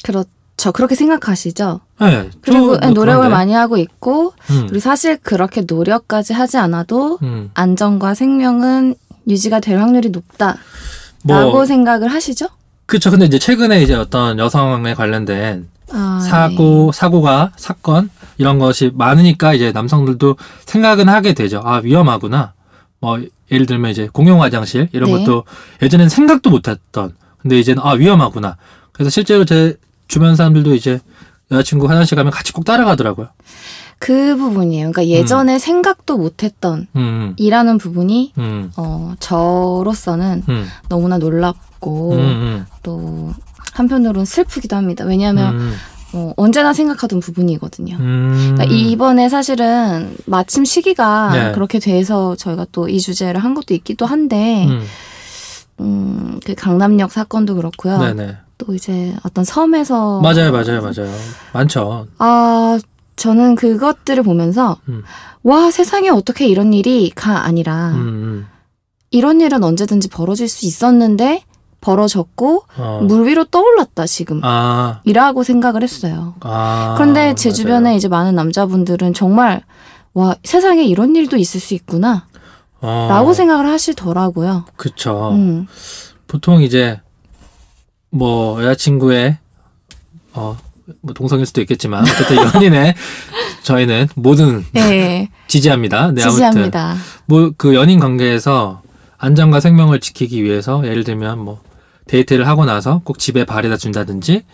그렇죠. 0.02 0.72
그렇게 0.72 0.94
생각하시죠. 0.94 1.80
네. 2.00 2.30
그리고 2.40 2.78
저뭐 2.78 2.90
노력을 2.92 3.20
그런데. 3.20 3.28
많이 3.28 3.52
하고 3.52 3.76
있고, 3.76 4.34
음, 4.50 4.68
우리 4.70 4.80
사실 4.80 5.16
그렇게 5.18 5.62
노력까지 5.66 6.32
하지 6.32 6.58
않아도 6.58 7.18
음. 7.22 7.50
안전과 7.54 8.14
생명은 8.14 8.94
유지가 9.26 9.60
될 9.60 9.78
확률이 9.78 10.10
높다라고 10.10 10.58
뭐, 11.24 11.66
생각을 11.66 12.08
하시죠? 12.08 12.46
그쵸. 12.86 13.10
근데 13.10 13.26
이제 13.26 13.38
최근에 13.38 13.82
이제 13.82 13.94
어떤 13.94 14.38
여성에 14.38 14.94
관련된 14.94 15.68
아, 15.90 16.20
사고, 16.20 16.92
사고가, 16.92 17.52
사건, 17.56 18.10
이런 18.36 18.58
것이 18.58 18.90
많으니까 18.94 19.54
이제 19.54 19.72
남성들도 19.72 20.36
생각은 20.66 21.08
하게 21.08 21.34
되죠. 21.34 21.60
아, 21.64 21.80
위험하구나. 21.82 22.52
뭐, 23.00 23.20
예를 23.50 23.66
들면 23.66 23.90
이제 23.90 24.08
공용 24.12 24.42
화장실, 24.42 24.88
이런 24.92 25.10
네. 25.10 25.18
것도 25.18 25.44
예전엔 25.82 26.08
생각도 26.08 26.50
못 26.50 26.68
했던. 26.68 27.14
근데 27.38 27.58
이제는 27.58 27.82
아, 27.82 27.92
위험하구나. 27.92 28.56
그래서 28.92 29.10
실제로 29.10 29.44
제 29.44 29.76
주변 30.08 30.36
사람들도 30.36 30.74
이제 30.74 31.00
여자친구 31.50 31.88
화장실 31.88 32.16
가면 32.16 32.32
같이 32.32 32.52
꼭 32.52 32.64
따라가더라고요. 32.64 33.28
그 34.00 34.36
부분이에요. 34.36 34.92
그러니까 34.92 35.06
예전에 35.06 35.58
생각도 35.58 36.18
못했던 36.18 36.86
음, 36.94 37.34
이라는 37.36 37.78
부분이 37.78 38.32
음, 38.38 38.70
어, 38.76 39.14
저로서는 39.18 40.44
음, 40.48 40.66
너무나 40.88 41.18
놀랍고 41.18 42.12
음, 42.12 42.18
음, 42.18 42.66
또 42.82 43.32
한편으로는 43.72 44.24
슬프기도 44.24 44.76
합니다. 44.76 45.04
왜냐하면 45.04 45.56
음, 45.58 45.74
어, 46.12 46.32
언제나 46.36 46.72
생각하던 46.72 47.18
부분이거든요. 47.20 47.96
음. 47.96 48.52
그러니까 48.54 48.64
이번에 48.64 49.28
사실은 49.28 50.16
마침 50.26 50.64
시기가 50.64 51.30
네. 51.32 51.52
그렇게 51.52 51.78
돼서 51.80 52.36
저희가 52.36 52.66
또 52.72 52.88
이 52.88 53.00
주제를 53.00 53.42
한 53.42 53.54
것도 53.54 53.74
있기도 53.74 54.06
한데, 54.06 54.66
음, 55.80 55.84
음, 56.34 56.40
그 56.44 56.54
강남역 56.54 57.12
사건도 57.12 57.54
그렇고요. 57.56 57.98
네네. 57.98 58.36
또 58.58 58.74
이제 58.74 59.14
어떤 59.22 59.44
섬에서 59.44 60.20
맞아요, 60.20 60.50
맞아요, 60.50 60.82
맞아요. 60.82 61.10
많죠. 61.52 62.06
아 62.18 62.78
저는 63.16 63.54
그것들을 63.54 64.22
보면서 64.22 64.78
음. 64.88 65.02
와 65.42 65.70
세상에 65.70 66.08
어떻게 66.08 66.46
이런 66.46 66.72
일이가 66.72 67.44
아니라 67.44 67.90
음, 67.90 68.00
음. 68.00 68.46
이런 69.10 69.40
일은 69.40 69.62
언제든지 69.62 70.08
벌어질 70.08 70.48
수 70.48 70.66
있었는데 70.66 71.44
벌어졌고 71.80 72.64
어. 72.76 73.00
물 73.02 73.26
위로 73.26 73.44
떠올랐다 73.44 74.06
지금 74.06 74.40
아, 74.42 75.00
이라고 75.04 75.44
생각을 75.44 75.82
했어요. 75.82 76.34
아. 76.40 76.94
그런데 76.96 77.34
제 77.36 77.48
맞아요. 77.50 77.54
주변에 77.54 77.96
이제 77.96 78.08
많은 78.08 78.34
남자분들은 78.34 79.14
정말 79.14 79.62
와 80.14 80.34
세상에 80.42 80.82
이런 80.84 81.14
일도 81.14 81.36
있을 81.36 81.60
수 81.60 81.74
있구나 81.74 82.26
어, 82.80 83.06
라고 83.10 83.32
생각을 83.32 83.66
하시더라고요. 83.66 84.64
그쵸. 84.76 85.30
음. 85.32 85.66
보통 86.26 86.62
이제 86.62 87.00
뭐 88.10 88.62
여자친구의 88.62 89.38
어, 90.34 90.56
뭐 91.00 91.14
동성일 91.14 91.46
수도 91.46 91.60
있겠지만 91.60 92.04
어쨌든 92.04 92.36
연인의 92.36 92.94
저희는 93.62 94.08
모든 94.14 94.64
네, 94.72 95.28
지지합니다. 95.48 96.12
네, 96.12 96.22
지지합니다. 96.22 96.96
뭐그 97.26 97.74
연인 97.74 98.00
관계에서 98.00 98.82
안전과 99.18 99.60
생명을 99.60 100.00
지키기 100.00 100.42
위해서 100.42 100.86
예를 100.86 101.04
들면 101.04 101.38
뭐 101.40 101.60
데이트를 102.06 102.46
하고 102.46 102.64
나서 102.64 103.02
꼭 103.04 103.18
집에 103.18 103.44
발에다 103.44 103.76
준다든지 103.76 104.44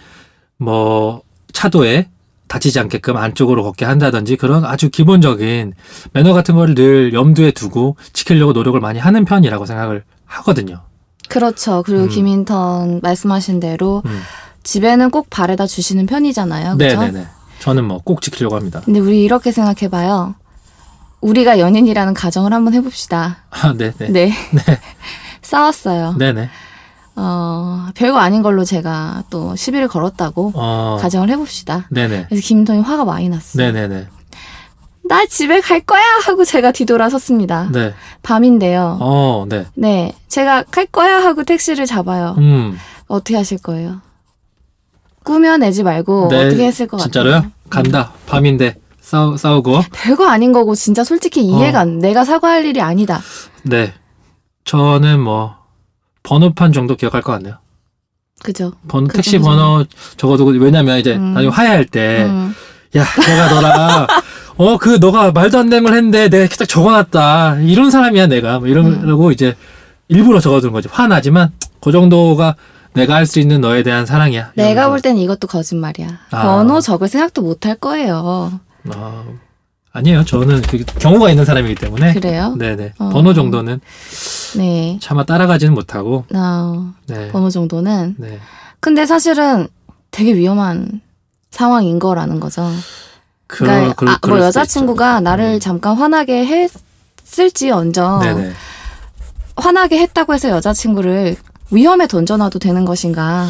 뭐 0.57 1.23
차도에 1.53 2.09
다치지 2.55 2.79
않게끔 2.79 3.17
안쪽으로 3.17 3.65
걷게 3.65 3.85
한다든지 3.85 4.37
그런 4.37 4.65
아주 4.65 4.89
기본적인 4.91 5.73
매너 6.13 6.33
같은 6.35 6.55
걸 6.55 6.75
늘 6.75 7.13
염두에 7.13 7.51
두고 7.53 7.97
지키려고 8.13 8.53
노력을 8.53 8.79
많이 8.81 8.99
하는 8.99 9.25
편이라고 9.25 9.65
생각을 9.67 10.03
하거든요. 10.25 10.83
그렇죠. 11.29 11.83
그리고 11.85 12.05
음. 12.05 12.09
김인턴 12.09 13.01
말씀하신 13.03 13.59
대로 13.61 14.03
음. 14.07 14.21
집에는 14.63 15.11
꼭 15.11 15.29
바래다 15.31 15.67
주시는 15.67 16.07
편이잖아요. 16.07 16.77
그렇죠? 16.77 17.01
네네네. 17.01 17.27
저는 17.61 17.85
뭐 17.85 17.99
꼭 18.05 18.23
지키려고 18.23 18.57
합니다. 18.57 18.83
근데 18.85 19.01
우리 19.01 19.23
이렇게 19.25 19.51
생각해봐요. 19.53 20.35
우리가 21.21 21.59
연인이라는 21.59 22.13
가정을 22.15 22.53
한번 22.53 22.75
해봅시다. 22.75 23.39
아, 23.51 23.73
네네. 23.73 24.11
네. 24.11 24.33
싸웠어요. 25.43 26.15
네네. 26.19 26.51
어, 27.17 27.87
별거 27.95 28.19
아닌 28.19 28.43
걸로 28.43 28.65
제가 28.65 29.25
또 29.31 29.55
시비를 29.57 29.89
걸었다고 29.89 30.53
어. 30.55 30.99
가정을 31.01 31.31
해봅시다. 31.31 31.87
네네. 31.91 32.27
그래서 32.29 32.43
김인턴이 32.47 32.81
화가 32.81 33.05
많이 33.05 33.29
났어요. 33.29 33.73
네네네. 33.73 34.09
나 35.07 35.27
집에 35.27 35.61
갈 35.61 35.81
거야! 35.81 36.03
하고 36.25 36.45
제가 36.45 36.73
뒤돌아섰습니다. 36.73 37.69
네. 37.73 37.95
밤인데요. 38.23 38.97
어, 39.01 39.45
네. 39.49 39.67
네. 39.75 40.15
제가 40.29 40.65
갈 40.71 40.87
거야! 40.87 41.19
하고 41.23 41.45
택시를 41.45 41.85
잡아요. 41.87 42.35
음. 42.39 42.79
어떻게 43.07 43.37
하실 43.37 43.59
거예요? 43.59 44.01
꾸며내지 45.25 45.83
말고 45.83 46.29
네, 46.31 46.47
어떻게 46.47 46.67
했을 46.67 46.87
것 46.87 46.97
같아요? 46.97 47.11
진짜로요? 47.11 47.45
간다. 47.71 48.13
밤인데 48.27 48.77
싸우, 49.01 49.37
싸우고. 49.37 49.83
별거 49.93 50.27
아닌 50.27 50.53
거고 50.53 50.75
진짜 50.75 51.05
솔직히 51.05 51.43
이해가 51.43 51.79
어. 51.79 51.81
안 51.83 51.99
내가 51.99 52.25
사과할 52.25 52.65
일이 52.65 52.81
아니다. 52.81 53.21
네. 53.63 53.93
저는 54.65 55.21
뭐 55.21 55.55
번호판 56.29 56.73
정도 56.73 56.97
기억할 56.97 57.23
것 57.23 57.31
같네요. 57.33 57.59
그죠? 58.43 58.73
번, 58.89 59.07
그 59.07 59.15
택시 59.17 59.33
정도. 59.33 59.47
번호 59.49 59.85
적어두고 60.17 60.51
왜냐면 60.51 60.99
이제 60.99 61.15
음. 61.15 61.35
나중에 61.35 61.53
화해할 61.53 61.85
때 61.87 62.25
음. 62.25 62.55
야, 62.97 63.05
내가 63.27 63.49
너랑 63.55 64.07
어, 64.57 64.77
그 64.79 64.99
너가 65.01 65.33
말도 65.33 65.59
안 65.59 65.69
되는 65.71 65.85
걸 65.85 65.95
했는데 65.95 66.29
내가 66.29 66.43
이렇게 66.43 66.57
딱 66.57 66.67
적어놨다. 66.69 67.61
이런 67.61 67.91
사람이야 67.91 68.27
내가. 68.27 68.59
뭐 68.59 68.69
이러고 68.69 69.31
이제 69.33 69.55
일부러 70.09 70.41
적어두는 70.41 70.73
거지. 70.73 70.89
화나지만 70.91 71.53
그 71.81 71.93
정도가 71.93 72.57
내가 72.93 73.15
할 73.15 73.27
수 73.27 73.41
있는 73.41 73.61
너에 73.61 73.83
대한 73.83 74.07
사랑이야. 74.07 74.53
내가. 74.55 74.89
볼 74.89 75.01
땐 75.01 75.17
이것도 75.19 75.49
거짓말이야. 75.49 76.07
아. 76.31 76.43
번호 76.43 76.81
적을 76.81 77.09
생각도 77.09 77.43
못 77.43 77.67
할 77.67 77.75
거예요. 77.77 78.61
아, 78.95 79.25
아니에요. 79.95 80.25
저는 80.25 80.61
그 80.63 80.85
경우가 80.85 81.31
있는 81.31 81.45
사람이기 81.45 81.77
때문에. 81.77 82.15
그래요? 82.15 82.55
네네. 82.59 82.95
어. 82.99 83.11
번호 83.11 83.33
정도는 83.33 83.81
네. 84.57 84.99
차마 85.01 85.25
따라가지는 85.25 85.73
못하고. 85.73 86.25
나 86.31 86.93
네. 87.07 87.31
번호 87.31 87.49
정도는 87.49 88.17
네. 88.19 88.41
근데 88.81 89.07
사실은 89.07 89.69
되게 90.11 90.35
위험한 90.35 91.01
상황인 91.53 92.01
거라는 92.01 92.41
거죠. 92.41 92.69
그, 93.47 93.65
그러니까 93.65 93.95
그, 93.95 94.07
아, 94.11 94.19
뭐 94.27 94.41
여자친구가. 94.41 95.21
나를 95.21 95.45
음. 95.55 95.61
잠깐 95.61 95.97
화나게 95.97 96.45
했을지언정 97.23 98.21
네네. 98.21 98.53
화나게 99.57 99.99
했다고 100.01 100.35
해서 100.35 100.49
여자친구를 100.51 101.37
위험에 101.71 102.09
던져놔도 102.09 102.59
되는 102.59 102.85
것인가? 102.85 103.47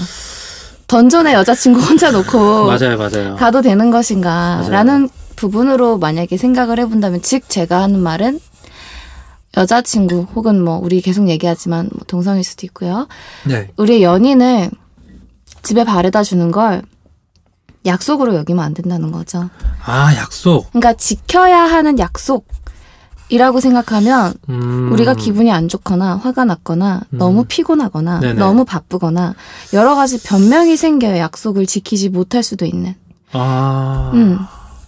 던전에 0.88 1.32
여자친구 1.32 1.80
혼자 1.80 2.10
놓고 2.10 2.66
맞아요, 2.68 2.98
맞아요. 2.98 3.36
가도 3.36 3.62
되는 3.62 3.90
것인가? 3.90 4.56
맞아요. 4.56 4.70
라는 4.70 5.08
부분으로 5.36 5.98
만약에 5.98 6.36
생각을 6.36 6.78
해본다면, 6.80 7.22
즉, 7.22 7.48
제가 7.48 7.82
하는 7.82 8.00
말은 8.00 8.40
여자친구 9.56 10.26
혹은 10.34 10.62
뭐, 10.62 10.78
우리 10.78 11.00
계속 11.00 11.28
얘기하지만 11.28 11.88
뭐 11.92 12.02
동성일 12.06 12.42
수도 12.44 12.66
있고요. 12.66 13.06
네. 13.44 13.70
우리 13.76 14.02
연인을 14.02 14.70
집에 15.62 15.84
바래다 15.84 16.22
주는 16.22 16.50
걸 16.50 16.82
약속으로 17.86 18.34
여기면 18.34 18.64
안 18.64 18.74
된다는 18.74 19.12
거죠. 19.12 19.50
아, 19.84 20.14
약속. 20.16 20.70
그러니까 20.70 20.94
지켜야 20.94 21.62
하는 21.64 21.98
약속이라고 21.98 23.60
생각하면 23.60 24.34
음. 24.48 24.90
우리가 24.92 25.14
기분이 25.14 25.52
안 25.52 25.68
좋거나 25.68 26.16
화가 26.16 26.44
났거나 26.46 27.02
음. 27.10 27.18
너무 27.18 27.44
피곤하거나 27.46 28.20
네네. 28.20 28.34
너무 28.34 28.64
바쁘거나 28.64 29.34
여러 29.74 29.94
가지 29.94 30.22
변명이 30.22 30.76
생겨요. 30.76 31.18
약속을 31.18 31.66
지키지 31.66 32.08
못할 32.08 32.42
수도 32.42 32.64
있는. 32.64 32.94
아. 33.32 34.10
음. 34.14 34.38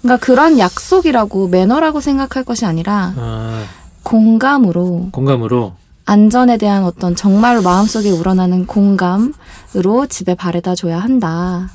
그러니까 0.07 0.25
그런 0.25 0.59
약속이라고 0.61 1.49
매너라고 1.49 2.01
생각할 2.01 2.45
것이 2.45 2.65
아니라 2.65 3.13
아, 3.17 3.65
공감으로 4.05 5.09
공감으로. 5.11 5.75
안전에 6.05 6.57
대한 6.59 6.85
어떤 6.85 7.17
정말로 7.17 7.63
마음속에 7.63 8.11
우러나는 8.11 8.67
공감으로 8.67 10.07
집에 10.09 10.37
바래다 10.37 10.77
줘야 10.77 11.01
한다. 11.01 11.69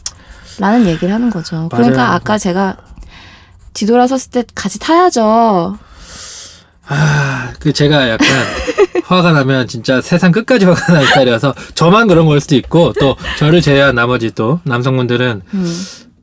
라는 0.58 0.86
얘기를 0.86 1.14
하는 1.14 1.30
거죠. 1.30 1.68
그러니까 1.70 1.98
맞아요. 1.98 2.14
아까 2.14 2.38
제가 2.38 2.78
뒤돌아섰을 3.74 4.32
때 4.32 4.44
같이 4.56 4.80
타야죠. 4.80 5.78
아, 6.88 7.52
그 7.60 7.74
제가 7.74 8.10
약간 8.10 8.28
화가 9.06 9.34
나면 9.34 9.68
진짜 9.68 10.00
세상 10.00 10.32
끝까지 10.32 10.66
화가 10.66 10.94
나는 10.94 11.08
스타일이어서 11.08 11.54
저만 11.76 12.08
그런 12.08 12.26
걸 12.28 12.40
수도 12.40 12.56
있고 12.56 12.94
또 12.98 13.18
저를 13.38 13.62
제외한 13.62 13.96
나머지 13.96 14.32
또 14.32 14.62
남성분들은 14.64 15.42
음. 15.54 15.76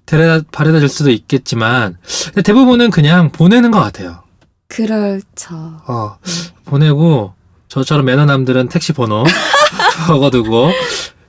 데려다 0.09 0.47
바래다 0.51 0.81
줄 0.81 0.89
수도 0.89 1.11
있겠지만 1.11 1.99
근데 2.27 2.41
대부분은 2.41 2.91
그냥 2.91 3.31
보내는 3.31 3.71
것 3.71 3.79
같아요. 3.79 4.23
그렇죠. 4.67 5.55
어, 5.87 6.17
보내고 6.65 7.35
저처럼 7.69 8.07
매너남들은 8.07 8.69
택시 8.71 8.95
번호 8.95 9.25
적어두고 10.07 10.71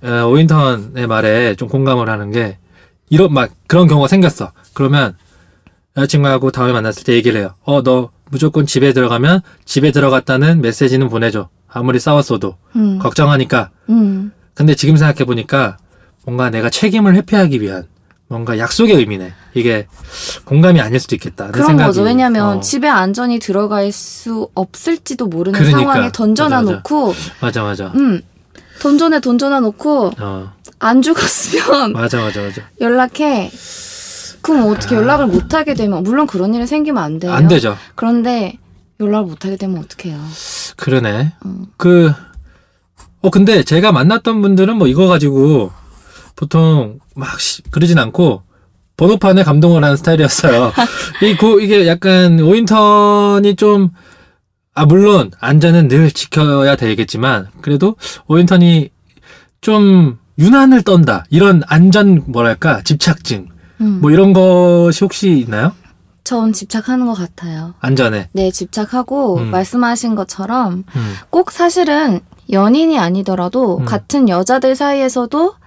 어, 0.04 0.26
오인턴의 0.28 1.08
말에 1.08 1.56
좀 1.56 1.68
공감을 1.68 2.10
하는 2.10 2.32
게 2.32 2.58
이런 3.10 3.34
막 3.34 3.52
그런 3.68 3.88
경우가 3.88 4.08
생겼어. 4.08 4.54
그러면 4.74 5.18
여자친구하고 5.98 6.52
다음에 6.52 6.72
만났을 6.72 7.04
때 7.04 7.14
얘기를 7.14 7.42
해요. 7.42 7.56
어, 7.64 7.84
너 7.84 8.12
무조건 8.30 8.66
집에 8.66 8.94
들어가면 8.94 9.42
집에 9.66 9.92
들어갔다는 9.92 10.62
메시지는 10.62 11.10
보내줘. 11.10 11.50
아무리 11.68 12.00
싸웠어도 12.00 12.56
음. 12.78 13.00
걱정하니까. 13.00 13.72
음. 13.90 14.32
근데 14.54 14.74
지금 14.74 14.96
생각해 14.96 15.26
보니까 15.26 15.78
뭔가 16.24 16.50
내가 16.50 16.70
책임을 16.70 17.16
회피하기 17.16 17.62
위한 17.62 17.88
뭔가 18.30 18.58
약속의 18.58 18.96
의미네. 18.96 19.34
이게 19.56 19.88
공감이 20.46 20.80
아닐 20.80 21.00
수도 21.00 21.16
있겠다. 21.16 21.48
내 21.48 21.52
그런 21.52 21.68
생각이. 21.68 21.88
거죠. 21.88 22.04
왜냐면 22.04 22.58
어, 22.58 22.60
집에 22.62 22.88
안전히 22.88 23.40
들어갈 23.40 23.92
수 23.92 24.48
없을지도 24.54 25.28
모르는 25.28 25.60
그러니까. 25.60 25.80
상황에 25.80 26.12
던져놔 26.14 26.50
맞아, 26.50 26.62
맞아. 26.62 26.72
놓고, 26.76 27.14
맞아 27.42 27.64
맞아. 27.64 27.92
음, 27.96 28.22
던전에 28.80 29.20
던져놔 29.20 29.60
놓고 29.60 30.12
어 30.20 30.60
안 30.80 31.02
죽었으면 31.02 31.92
맞아 31.92 32.22
맞아 32.22 32.42
맞아. 32.42 32.62
연락해. 32.80 33.52
그럼 34.42 34.72
어떻게 34.72 34.96
연락을 34.96 35.28
못 35.28 35.54
하게 35.54 35.74
되면 35.74 36.04
물론 36.04 36.26
그런 36.26 36.54
일이 36.54 36.66
생기면 36.66 37.04
안 37.04 37.20
돼요. 37.20 37.34
안 37.34 37.48
되죠. 37.50 37.76
그런데 37.96 38.58
연락을 39.02 39.28
못 39.28 39.44
하게 39.46 39.58
되면 39.58 39.78
어떡해요? 39.80 40.18
그러네. 40.78 41.34
음. 41.46 41.66
그, 41.76 42.14
어, 43.22 43.30
근데 43.30 43.64
제가 43.64 43.92
만났던 43.92 44.42
분들은 44.42 44.78
뭐 44.78 44.88
이거 44.88 45.08
가지고 45.08 45.72
보통 46.40 47.00
막 47.18 47.38
시- 47.42 47.62
그러진 47.64 48.00
않고 48.00 48.44
번호판에 48.96 49.44
감동을 49.44 49.84
하는 49.84 49.98
스타일이었어요. 49.98 50.72
이, 51.22 51.36
고, 51.36 51.60
이게 51.60 51.86
약간 51.86 52.40
오인턴이 52.40 53.58
좀, 53.58 53.90
아, 54.74 54.86
물론 54.86 55.32
안전은 55.42 55.90
늘 55.90 56.12
지켜야 56.12 56.78
되겠지만 56.78 57.50
그래도 57.62 57.98
오인턴이 58.28 58.90
좀 59.60 60.18
유난을 60.38 60.84
떤다. 60.84 61.26
이런 61.30 61.62
안전, 61.68 62.24
뭐랄까, 62.28 62.82
집착증. 62.84 63.50
음. 63.82 64.00
뭐 64.02 64.10
이런 64.12 64.32
것이 64.32 65.04
혹시 65.04 65.40
있나요? 65.40 65.74
전 66.24 66.54
집착하는 66.54 67.06
것 67.06 67.16
같아요. 67.16 67.74
안전에. 67.82 68.30
네, 68.32 68.50
집착하고 68.52 69.40
음. 69.40 69.52
말씀하신 69.52 70.16
것처럼 70.16 70.86
음. 70.96 71.14
꼭 71.30 71.52
사실은 71.52 72.22
연인이 72.50 72.98
아니더라도 72.98 73.80
음. 73.80 73.86
같은 73.86 74.30
여자들 74.30 74.76
사이에서도 74.78 75.59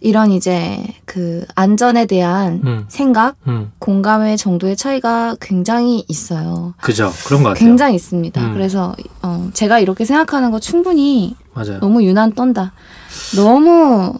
이런 0.00 0.30
이제 0.32 0.82
그 1.04 1.44
안전에 1.54 2.06
대한 2.06 2.60
음. 2.64 2.84
생각, 2.88 3.36
음. 3.46 3.72
공감의 3.78 4.36
정도의 4.36 4.76
차이가 4.76 5.36
굉장히 5.40 6.04
있어요. 6.08 6.74
그죠. 6.80 7.12
그런 7.26 7.42
것 7.42 7.50
같아요. 7.50 7.64
굉장히 7.66 7.94
있습니다. 7.96 8.40
음. 8.40 8.52
그래서 8.54 8.94
어, 9.22 9.50
제가 9.54 9.78
이렇게 9.80 10.04
생각하는 10.04 10.50
거 10.50 10.58
충분히 10.60 11.34
맞아요. 11.54 11.80
너무 11.80 12.02
유난 12.04 12.32
떤다. 12.32 12.72
너무 13.36 14.14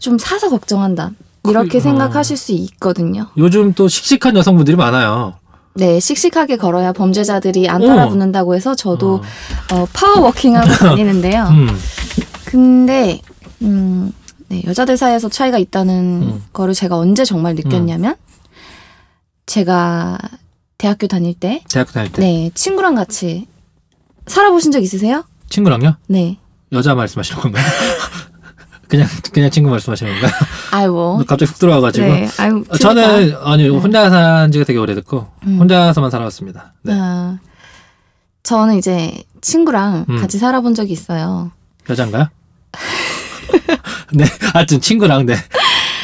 좀 0.00 0.18
사서 0.18 0.48
걱정한다. 0.50 1.10
이렇게 1.48 1.68
그- 1.68 1.76
어. 1.78 1.80
생각하실 1.80 2.36
수 2.36 2.52
있거든요. 2.52 3.26
요즘 3.36 3.72
또 3.74 3.88
씩씩한 3.88 4.36
여성분들이 4.36 4.76
많아요. 4.76 5.34
네, 5.74 6.00
씩씩하게 6.00 6.56
걸어야 6.56 6.92
범죄자들이 6.92 7.68
안 7.68 7.82
어. 7.82 7.86
따라붙는다고 7.86 8.54
해서 8.54 8.74
저도 8.74 9.22
어. 9.72 9.74
어, 9.74 9.86
파워워킹하고 9.92 10.66
다니는데요. 10.88 11.44
음, 11.50 11.68
근데 12.46 13.20
음, 13.62 14.12
네, 14.48 14.62
여자들 14.66 14.96
사이에서 14.96 15.28
차이가 15.28 15.58
있다는 15.58 16.22
음. 16.22 16.44
거를 16.52 16.74
제가 16.74 16.96
언제 16.96 17.24
정말 17.24 17.54
느꼈냐면 17.54 18.16
제가 19.46 20.18
대학교 20.78 21.06
다닐 21.06 21.34
때 21.34 21.62
대학교 21.70 21.92
다닐 21.92 22.12
때 22.12 22.20
네, 22.20 22.50
친구랑 22.54 22.94
같이 22.94 23.46
살아보신 24.26 24.72
적 24.72 24.82
있으세요? 24.82 25.24
친구랑요? 25.48 25.96
네. 26.08 26.38
여자 26.72 26.94
말씀하시는 26.94 27.40
건가요? 27.40 27.64
그냥 28.88 29.08
그냥 29.32 29.50
친구 29.50 29.70
말씀하시는 29.70 30.12
건가요? 30.12 30.32
아이고. 30.70 31.18
갑자기 31.26 31.50
훅 31.50 31.58
들어와가지고 31.58 32.06
네. 32.06 32.28
아유, 32.38 32.64
어, 32.68 32.76
저는 32.76 33.36
아니 33.42 33.64
네. 33.64 33.68
혼자 33.68 34.08
산 34.10 34.52
지가 34.52 34.64
되게 34.64 34.78
오래됐고 34.78 35.26
음. 35.46 35.58
혼자서만 35.58 36.10
살아왔습니다. 36.10 36.74
네. 36.82 36.92
아, 36.94 37.38
저는 38.42 38.76
이제 38.76 39.24
친구랑 39.40 40.06
음. 40.08 40.20
같이 40.20 40.38
살아본 40.38 40.74
적이 40.74 40.92
있어요. 40.92 41.50
여잔가요? 41.88 42.28
네, 44.12 44.24
하여튼 44.52 44.80
친구랑 44.80 45.26
네, 45.26 45.34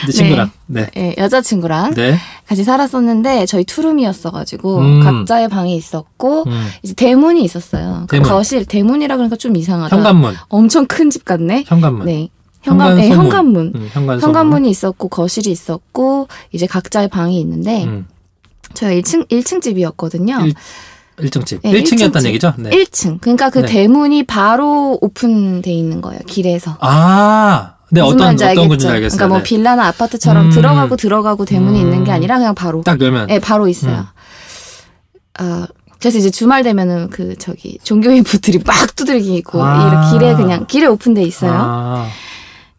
네 0.07 0.12
친구랑 0.12 0.50
네, 0.66 0.88
예, 0.96 1.14
여자친구랑 1.18 1.94
네, 1.94 2.16
같이 2.46 2.64
살았었는데 2.64 3.46
저희 3.46 3.64
투룸이었어가지고 3.64 4.78
음. 4.78 5.00
각자의 5.02 5.48
방이 5.48 5.76
있었고 5.76 6.44
음. 6.46 6.68
이제 6.83 6.94
대문이 6.94 7.42
있었어요. 7.44 8.05
그 8.09 8.16
대문. 8.16 8.28
거실 8.28 8.64
대문이라 8.64 9.16
그러니까 9.16 9.37
좀 9.37 9.57
이상하다. 9.57 9.94
현관문, 9.96 10.35
엄청 10.48 10.87
큰 10.87 11.11
집 11.11 11.24
같네. 11.24 11.64
현관문, 11.66 12.07
네. 12.07 12.28
현관, 12.62 12.88
현관 12.90 12.96
네, 12.96 13.09
소문. 13.09 13.24
현관문. 13.26 13.72
음, 13.74 13.88
현관 13.92 14.20
현관문이 14.20 14.70
있었고 14.70 15.09
거실이 15.09 15.50
있었고 15.50 16.28
이제 16.52 16.66
각자의 16.66 17.09
방이 17.09 17.40
있는데 17.40 17.85
음, 17.85 18.07
저희가 18.74 19.00
1층 19.00 19.28
1층 19.28 19.61
집이었거든요. 19.62 20.40
일- 20.46 20.55
1층 21.22 21.46
집, 21.46 21.61
네, 21.62 21.72
1층이었다는 21.72 22.12
1층 22.12 22.26
얘기죠? 22.26 22.54
네. 22.56 22.70
1층. 22.70 23.20
그러니까 23.20 23.50
그 23.50 23.61
네. 23.61 23.66
대문이 23.66 24.24
바로 24.24 24.98
오픈돼 25.00 25.70
있는 25.72 26.00
거예요. 26.00 26.20
길에서. 26.26 26.76
아, 26.80 27.74
네 27.90 28.00
어떤 28.00 28.35
어떤? 28.35 28.68
건지 28.68 28.87
알겠어요. 28.88 29.16
그러니까 29.16 29.28
뭐 29.28 29.38
네. 29.38 29.42
빌라나 29.44 29.87
아파트처럼 29.88 30.46
음. 30.46 30.50
들어가고 30.50 30.96
들어가고 30.96 31.44
대문이 31.44 31.78
음. 31.78 31.85
있는 31.85 32.04
게 32.04 32.11
아니라 32.11 32.38
그냥 32.38 32.54
바로 32.54 32.82
딱 32.82 33.00
열면 33.00 33.26
네, 33.26 33.38
바로 33.38 33.68
있어요. 33.68 33.98
음. 33.98 34.04
아, 35.38 35.66
그래서 35.98 36.18
이제 36.18 36.30
주말 36.30 36.62
되면은 36.62 37.11
그 37.11 37.37
저기 37.37 37.78
종교인 37.85 38.24
분들이 38.24 38.58
막 38.66 38.96
두들기고 38.96 39.62
아. 39.62 39.88
이렇게 39.88 40.18
길에 40.18 40.35
그냥 40.35 40.66
길에 40.66 40.87
오픈돼 40.87 41.22
있어요. 41.22 41.52
아, 41.54 42.08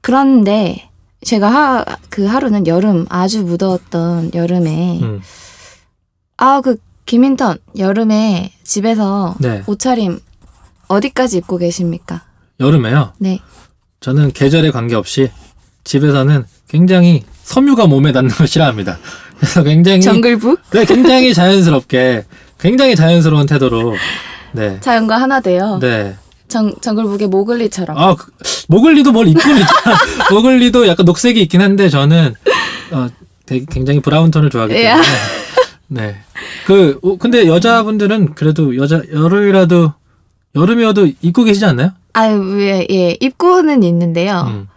그런데 0.01 0.89
제가 1.23 1.47
하, 1.49 1.86
그 2.10 2.25
하루는 2.25 2.67
여름 2.67 3.06
아주 3.10 3.43
무더웠던 3.43 4.32
여름에 4.34 4.99
음, 5.01 5.21
아그 6.38 6.77
김인턴 7.05 7.57
여름에 7.77 8.51
집에서 8.63 9.35
네. 9.39 9.63
옷차림 9.67 10.19
어디까지 10.87 11.37
입고 11.37 11.57
계십니까? 11.57 12.23
여름에요. 12.59 13.13
네. 13.19 13.39
저는 13.99 14.31
계절에 14.31 14.71
관계없이 14.71 15.31
집에서는 15.83 16.45
굉장히 16.67 17.23
섬유가 17.43 17.87
몸에 17.87 18.11
닿는 18.11 18.29
걸 18.35 18.47
싫어합니다. 18.47 18.97
그래서 19.37 19.63
굉장히 19.63 20.01
정글북 20.01 20.61
네, 20.71 20.85
굉장히 20.85 21.33
자연스럽게 21.33 22.25
굉장히 22.59 22.95
자연스러운 22.95 23.45
태도로 23.45 23.95
네. 24.53 24.79
자연과 24.79 25.19
하나 25.19 25.41
돼요. 25.41 25.79
네. 25.81 26.15
정, 26.47 26.73
정글북의 26.79 27.27
모글리처럼. 27.29 27.97
아, 27.97 28.15
그, 28.15 28.31
모글리도 28.67 29.11
뭘 29.11 29.27
입고는 29.27 29.61
있잖아. 29.61 29.97
모글리도 30.31 30.87
약간 30.87 31.05
녹색이 31.05 31.41
있긴 31.41 31.61
한데 31.61 31.89
저는 31.89 32.35
어, 32.91 33.07
되게 33.45 33.65
굉장히 33.69 33.99
브라운 33.99 34.29
톤을 34.29 34.49
좋아하기 34.49 34.73
예. 34.75 34.83
때문에. 34.83 35.03
네. 35.93 36.15
그 36.65 36.99
어, 37.03 37.17
근데 37.17 37.47
여자분들은 37.47 38.36
그래도 38.36 38.75
여자 38.77 39.01
여름이라도 39.12 39.93
여름이어도 40.56 41.08
입고 41.21 41.43
계시지 41.43 41.65
않나요? 41.65 41.91
아유, 42.13 42.62
예, 42.62 42.86
예. 42.89 43.17
입고는 43.19 43.82
있는데요. 43.84 44.45
음, 44.47 44.67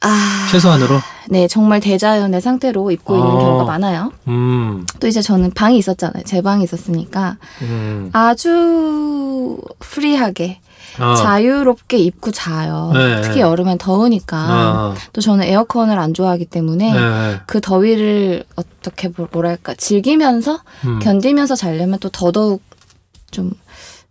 아. 0.00 0.46
최소한으로. 0.50 1.00
네, 1.30 1.48
정말 1.48 1.80
대자연의 1.80 2.40
상태로 2.40 2.90
입고 2.90 3.14
있는 3.16 3.26
어. 3.26 3.38
경우가 3.38 3.64
많아요. 3.64 4.12
음. 4.28 4.84
또 5.00 5.08
이제 5.08 5.22
저는 5.22 5.52
방이 5.52 5.78
있었잖아요. 5.78 6.22
제 6.24 6.42
방이 6.42 6.62
있었으니까 6.64 7.38
음. 7.62 8.10
아주 8.12 9.58
free하게 9.78 10.60
어. 11.00 11.14
자유롭게 11.14 11.98
입고 11.98 12.30
자요. 12.30 12.90
네, 12.94 13.20
특히 13.22 13.36
네. 13.36 13.40
여름엔 13.40 13.78
더우니까. 13.78 14.36
어. 14.48 14.94
또 15.12 15.20
저는 15.20 15.44
에어컨을 15.44 15.98
안 15.98 16.14
좋아하기 16.14 16.46
때문에 16.46 16.92
네. 16.92 17.40
그 17.46 17.60
더위를 17.60 18.44
어떻게 18.56 19.08
뭐- 19.08 19.28
뭐랄까 19.32 19.74
즐기면서 19.74 20.60
음. 20.84 20.98
견디면서 21.00 21.56
자려면 21.56 21.98
또 22.00 22.08
더더욱 22.10 22.62
좀 23.30 23.52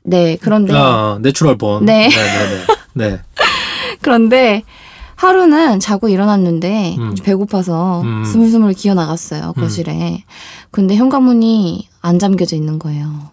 네, 0.03 0.37
그런데 0.41 0.73
어, 0.73 1.17
natural 1.21 1.57
born. 1.57 1.85
네. 1.85 2.09
네, 2.09 2.15
네, 2.15 2.65
네. 2.93 3.09
네. 3.09 3.19
그런데 4.01 4.63
하루는 5.15 5.79
자고 5.79 6.09
일어났는데 6.09 6.95
음. 6.99 7.15
배고파서 7.23 8.01
음. 8.01 8.25
스물스물 8.25 8.73
기어 8.73 8.93
나갔어요 8.93 9.53
음. 9.55 9.61
거실에. 9.61 10.25
근데 10.71 10.95
현관문이 10.95 11.87
안 12.01 12.19
잠겨져 12.19 12.57
있는 12.57 12.79
거예요. 12.79 13.31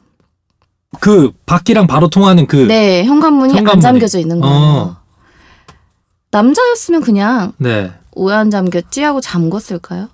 그 0.98 1.30
밖이랑 1.46 1.86
바로 1.86 2.08
통하는 2.08 2.46
그 2.46 2.56
네, 2.66 3.04
현관문이, 3.04 3.52
안 3.52 3.58
현관문이. 3.58 3.82
잠겨져 3.82 4.18
있는 4.18 4.40
거예요. 4.40 4.54
어. 4.54 4.96
남자였으면 6.32 7.00
그냥 7.00 7.52
네. 7.58 7.92
왜안 8.16 8.50
잠겼지 8.50 9.02
하고 9.02 9.20
잠궜을까요? 9.20 10.08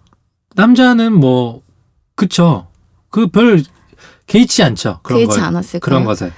남자는 0.55 1.13
뭐 1.15 1.63
그쵸. 2.15 2.67
그 3.11 3.27
별 3.29 3.63
개의치 4.27 4.63
않죠. 4.63 5.01
그런 5.03 5.19
개의치 5.21 5.39
걸. 5.39 5.49
않았을까요? 5.49 5.81
그런 5.81 6.05
것에. 6.05 6.33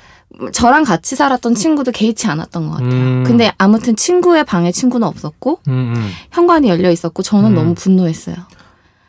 저랑 0.52 0.84
같이 0.84 1.16
살았던 1.16 1.54
친구도 1.56 1.90
개의치 1.90 2.28
않았던 2.28 2.66
것 2.68 2.72
같아요. 2.74 2.90
음. 2.90 3.24
근데 3.26 3.52
아무튼 3.58 3.96
친구의 3.96 4.44
방에 4.44 4.70
친구는 4.70 5.06
없었고 5.08 5.60
음, 5.68 5.72
음. 5.96 6.10
현관이 6.30 6.68
열려 6.68 6.90
있었고 6.90 7.22
저는 7.22 7.50
음. 7.50 7.54
너무 7.54 7.74
분노했어요. 7.74 8.36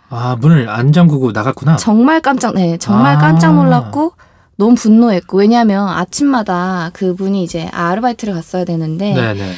아 0.09 0.35
문을 0.39 0.69
안 0.69 0.91
잠그고 0.91 1.31
나갔구나. 1.33 1.75
정말 1.75 2.21
깜짝 2.21 2.55
네 2.55 2.77
정말 2.77 3.15
아. 3.17 3.19
깜짝 3.19 3.53
놀랐고 3.55 4.13
너무 4.59 4.75
분노했고 4.75 5.37
왜냐하면 5.37 5.87
아침마다 5.87 6.91
그분이 6.91 7.43
이제 7.45 7.69
아르바이트를 7.71 8.33
갔어야 8.33 8.65
되는데 8.65 9.13
네네. 9.13 9.53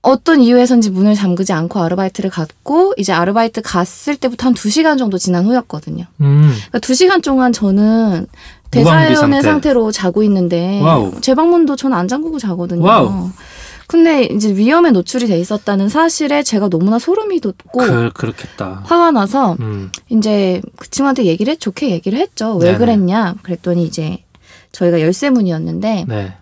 어떤 0.00 0.40
이유에선지 0.40 0.90
문을 0.90 1.16
잠그지 1.16 1.52
않고 1.52 1.80
아르바이트를 1.80 2.30
갔고 2.30 2.94
이제 2.96 3.12
아르바이트 3.12 3.62
갔을 3.62 4.14
때부터 4.14 4.46
한두 4.46 4.70
시간 4.70 4.96
정도 4.96 5.18
지난 5.18 5.44
후였거든요. 5.44 6.04
음. 6.20 6.52
그러니까 6.54 6.78
두 6.78 6.94
시간 6.94 7.20
동안 7.20 7.52
저는 7.52 8.28
대자연의 8.70 9.16
상태. 9.16 9.42
상태로 9.42 9.90
자고 9.90 10.22
있는데 10.22 10.80
wow. 10.80 11.20
제 11.20 11.34
방문도 11.34 11.74
저는 11.74 11.96
안 11.96 12.06
잠그고 12.06 12.38
자거든요. 12.38 12.84
wow. 12.84 13.28
근데 13.86 14.24
이제 14.24 14.54
위험에 14.54 14.90
노출이 14.90 15.26
돼 15.26 15.38
있었다는 15.38 15.88
사실에 15.88 16.42
제가 16.42 16.68
너무나 16.68 16.98
소름이 16.98 17.40
돋고 17.40 17.78
그 17.80 18.10
그렇겠다. 18.14 18.82
화가 18.84 19.10
나서 19.10 19.56
음. 19.60 19.90
이제 20.08 20.60
그 20.76 20.88
친구한테 20.90 21.24
얘기를 21.24 21.50
했, 21.52 21.60
좋게 21.60 21.90
얘기를 21.90 22.18
했죠. 22.18 22.54
왜 22.56 22.66
네네. 22.68 22.78
그랬냐? 22.78 23.34
그랬더니 23.42 23.84
이제 23.84 24.24
저희가 24.72 25.00
열쇠 25.00 25.30
문이었는데 25.30 26.04
네. 26.08 26.32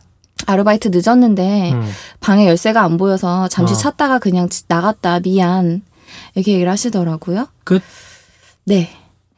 아르바이트 0.47 0.89
늦었는데 0.93 1.73
음. 1.73 1.91
방에 2.21 2.47
열쇠가 2.47 2.83
안 2.83 2.97
보여서 2.97 3.49
잠시 3.49 3.75
어. 3.75 3.77
찾다가 3.77 4.19
그냥 4.19 4.49
지- 4.49 4.65
나갔다 4.69 5.21
미안 5.21 5.83
이렇게 6.35 6.53
얘기를 6.53 6.71
하시더라고요. 6.71 7.49
끝. 7.65 7.83
네. 8.65 8.91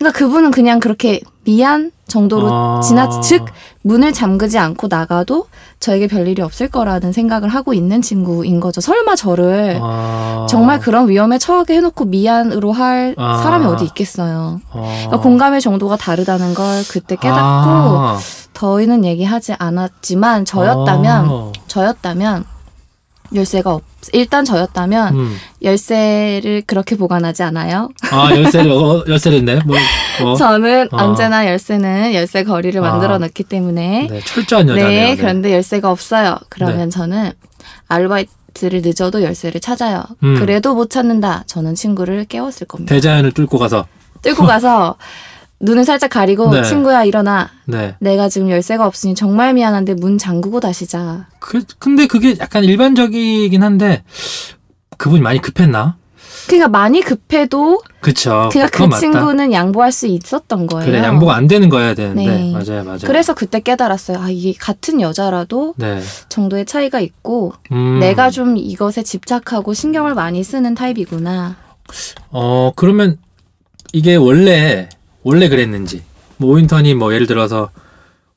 그러니까 0.03 0.19
그분은 0.19 0.51
그냥 0.51 0.81
그렇게 0.81 1.21
미안 1.45 1.93
정도로 2.09 2.49
아. 2.51 2.81
지나 2.81 3.09
즉 3.21 3.45
문을 3.83 4.13
잠그지 4.13 4.59
않고 4.59 4.89
나가도 4.89 5.47
저에게 5.79 6.09
별일이 6.09 6.43
없을 6.43 6.69
거라는 6.69 7.13
생각을 7.13 7.49
하고 7.49 7.73
있는 7.73 8.03
친구인 8.03 8.59
거죠. 8.59 8.81
설마 8.81 9.15
저를 9.15 9.79
아. 9.81 10.47
정말 10.49 10.81
그런 10.81 11.09
위험에 11.09 11.39
처하게 11.39 11.77
해놓고 11.77 12.07
미안으로 12.07 12.73
할 12.73 13.15
아. 13.17 13.39
사람이 13.43 13.65
어디 13.67 13.85
있겠어요. 13.85 14.61
어. 14.71 14.93
그러니까 15.07 15.21
공감의 15.21 15.61
정도가 15.61 15.97
다르다는 15.97 16.55
걸 16.55 16.83
그때 16.91 17.15
깨닫고 17.15 17.41
아. 17.41 18.19
더위는 18.55 19.05
얘기하지 19.05 19.55
않았지만 19.59 20.45
저였다면 20.45 21.27
어. 21.29 21.53
저였다면 21.69 22.45
열쇠가 23.35 23.75
없 23.75 23.83
일단 24.13 24.45
저였다면 24.45 25.15
음. 25.15 25.37
열쇠를 25.63 26.63
그렇게 26.67 26.97
보관하지 26.97 27.43
않아요. 27.45 27.89
아 28.11 28.31
열쇠를 28.35 28.71
어, 28.73 29.05
열쇠를 29.09 29.45
내. 29.45 29.57
뭐. 29.65 29.77
뭐. 30.23 30.35
저는 30.35 30.89
어. 30.93 30.97
언제나 30.97 31.47
열쇠는 31.47 32.13
열쇠 32.15 32.43
거리를 32.45 32.83
아. 32.85 32.91
만들어 32.91 33.19
놓기 33.19 33.45
때문에 33.45 34.09
네, 34.11 34.21
철저한 34.21 34.69
여자네요. 34.69 34.89
네, 34.89 35.05
네. 35.11 35.17
그런데 35.17 35.53
열쇠가 35.53 35.91
없어요. 35.91 36.37
그러면 36.49 36.91
저는 36.91 37.33
아르바이트를 37.89 38.83
늦어도 38.83 39.23
열쇠를 39.23 39.61
찾아요. 39.61 40.03
음. 40.23 40.37
그래도 40.39 40.75
못 40.75 40.91
찾는다. 40.91 41.45
저는 41.47 41.75
친구를 41.75 42.25
깨웠을 42.25 42.67
겁니다. 42.67 42.95
대자연을 42.95 43.33
뚫고 43.33 43.59
가서. 43.59 43.87
뚫고 44.23 44.47
가서 44.47 44.97
눈을 45.63 45.85
살짝 45.85 46.11
가리고 46.11 46.51
네. 46.51 46.63
친구야 46.63 47.05
일어나. 47.05 47.49
네. 47.67 47.95
내가 48.01 48.29
지금 48.29 48.51
열쇠가 48.51 48.85
없으니 48.85 49.15
정말 49.15 49.55
미안한데 49.55 49.95
문 49.95 50.19
잠그고 50.19 50.59
다시 50.61 50.87
자. 50.87 51.29
그 51.39 51.63
근데 51.79 52.07
그게 52.07 52.37
약간 52.41 52.65
일반적이긴 52.65 53.63
한데 53.63 54.03
그분이 54.99 55.23
많이 55.23 55.41
급했나? 55.41 55.97
그러니까 56.49 56.69
많이 56.69 57.01
급해도 57.01 57.81
그쵸. 58.01 58.49
그러니까 58.51 58.77
그 58.77 58.83
맞다. 58.83 58.99
친구는 58.99 59.53
양보할 59.53 59.93
수 59.93 60.09
있었던 60.09 60.67
거예요. 60.67 60.91
그래 60.91 60.99
양보가 61.01 61.37
안 61.37 61.47
되는 61.47 61.69
거여야 61.69 61.95
되는데 61.95 62.27
네. 62.27 62.53
맞아요 62.53 62.83
맞아요. 62.83 62.99
그래서 63.07 63.33
그때 63.33 63.61
깨달았어요. 63.61 64.19
아, 64.19 64.29
이게 64.31 64.53
같은 64.59 65.01
여자라도 65.01 65.75
네. 65.77 66.01
정도의 66.29 66.67
차이가 66.67 66.99
있고 66.99 67.53
음. 67.71 68.01
내가 68.01 68.31
좀 68.31 68.57
이것에 68.57 69.05
집착하고 69.05 69.73
신경을 69.75 70.15
많이 70.17 70.43
쓰는 70.43 70.75
타입이구나. 70.75 71.55
어 72.31 72.73
그러면 72.75 73.19
이게 73.93 74.17
원래 74.17 74.89
원래 75.23 75.49
그랬는지 75.49 76.03
뭐 76.37 76.55
오인턴이 76.55 76.95
뭐 76.95 77.15
예를 77.15 77.27
들어서 77.27 77.71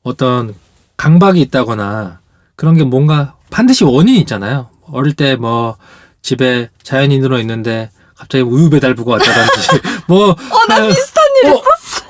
어떤 0.02 0.54
강박이 0.96 1.40
있다거나 1.42 2.20
그런 2.54 2.74
게 2.76 2.84
뭔가 2.84 3.34
반드시 3.50 3.84
원인이 3.84 4.18
있잖아요. 4.20 4.68
어릴 4.90 5.14
때 5.14 5.36
뭐 5.36 5.76
집에 6.22 6.70
자연인으로 6.82 7.38
있는데 7.40 7.90
갑자기 8.16 8.42
우유 8.42 8.70
배달부가 8.70 9.12
왔다든지 9.12 9.68
뭐 10.08 10.30
어나 10.30 10.86
비슷한 10.88 11.24
일 11.44 11.50
어, 11.52 11.62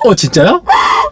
어 0.04 0.14
진짜요? 0.14 0.62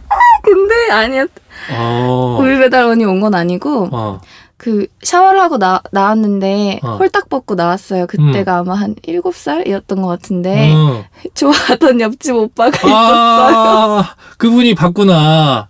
근데 0.43 0.91
아니야. 0.91 1.27
어. 1.73 2.39
우유 2.41 2.59
배달원이 2.61 3.05
온 3.05 3.21
건 3.21 3.35
아니고 3.35 3.89
어. 3.93 4.21
그 4.65 4.87
샤워를 5.03 5.41
하고 5.41 5.59
나, 5.59 5.83
나왔는데 5.93 6.81
어. 6.83 6.97
홀딱 6.97 7.29
벗고 7.29 7.55
나왔어요. 7.55 8.07
그때가 8.07 8.61
아마 8.61 8.73
한 8.73 8.95
일곱 9.03 9.35
살이었던 9.35 10.01
것 10.01 10.09
같은데 10.09 10.73
어. 10.73 11.05
좋아하던 11.35 12.01
옆집 12.01 12.35
오빠가 12.35 12.71
있었어요. 12.75 12.95
아, 12.95 14.15
그분이 14.39 14.75
봤구나. 14.75 15.69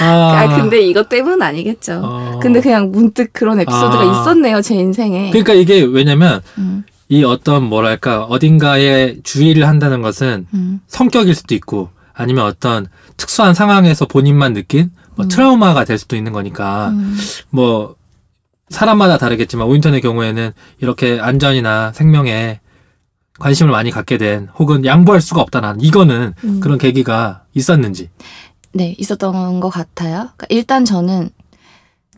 아, 0.00 0.04
아, 0.04 0.56
근데 0.56 0.80
이것 0.80 1.10
때문은 1.10 1.42
아니겠죠. 1.42 2.00
어. 2.02 2.38
근데 2.40 2.62
그냥 2.62 2.90
문득 2.92 3.34
그런 3.34 3.60
에피소드가 3.60 4.00
아. 4.00 4.22
있었네요, 4.22 4.62
제 4.62 4.74
인생에. 4.74 5.28
그러니까 5.28 5.52
이게 5.52 5.82
왜냐면 5.82 6.40
음, 6.56 6.82
이 7.10 7.24
어떤 7.24 7.64
뭐랄까 7.64 8.24
어딘가에 8.24 9.16
주의를 9.22 9.68
한다는 9.68 10.00
것은 10.00 10.46
음, 10.54 10.80
성격일 10.86 11.34
수도 11.34 11.54
있고 11.54 11.90
아니면 12.14 12.46
어떤 12.46 12.86
특수한 13.18 13.52
상황에서 13.52 14.06
본인만 14.06 14.54
느낀 14.54 14.92
뭐 15.16 15.26
음. 15.26 15.28
트라우마가 15.28 15.84
될 15.84 15.98
수도 15.98 16.16
있는 16.16 16.32
거니까 16.32 16.90
음. 16.90 17.16
뭐 17.50 17.96
사람마다 18.68 19.18
다르겠지만 19.18 19.66
오인턴의 19.66 20.00
경우에는 20.00 20.52
이렇게 20.80 21.18
안전이나 21.20 21.92
생명에 21.92 22.60
관심을 23.38 23.70
많이 23.70 23.90
갖게 23.90 24.18
된 24.18 24.48
혹은 24.58 24.84
양보할 24.84 25.20
수가 25.20 25.40
없다는 25.42 25.80
이거는 25.80 26.34
음. 26.44 26.60
그런 26.60 26.78
계기가 26.78 27.44
있었는지 27.54 28.10
네, 28.72 28.94
있었던 28.98 29.60
것 29.60 29.70
같아요. 29.70 30.30
그러니까 30.36 30.46
일단 30.50 30.84
저는 30.84 31.30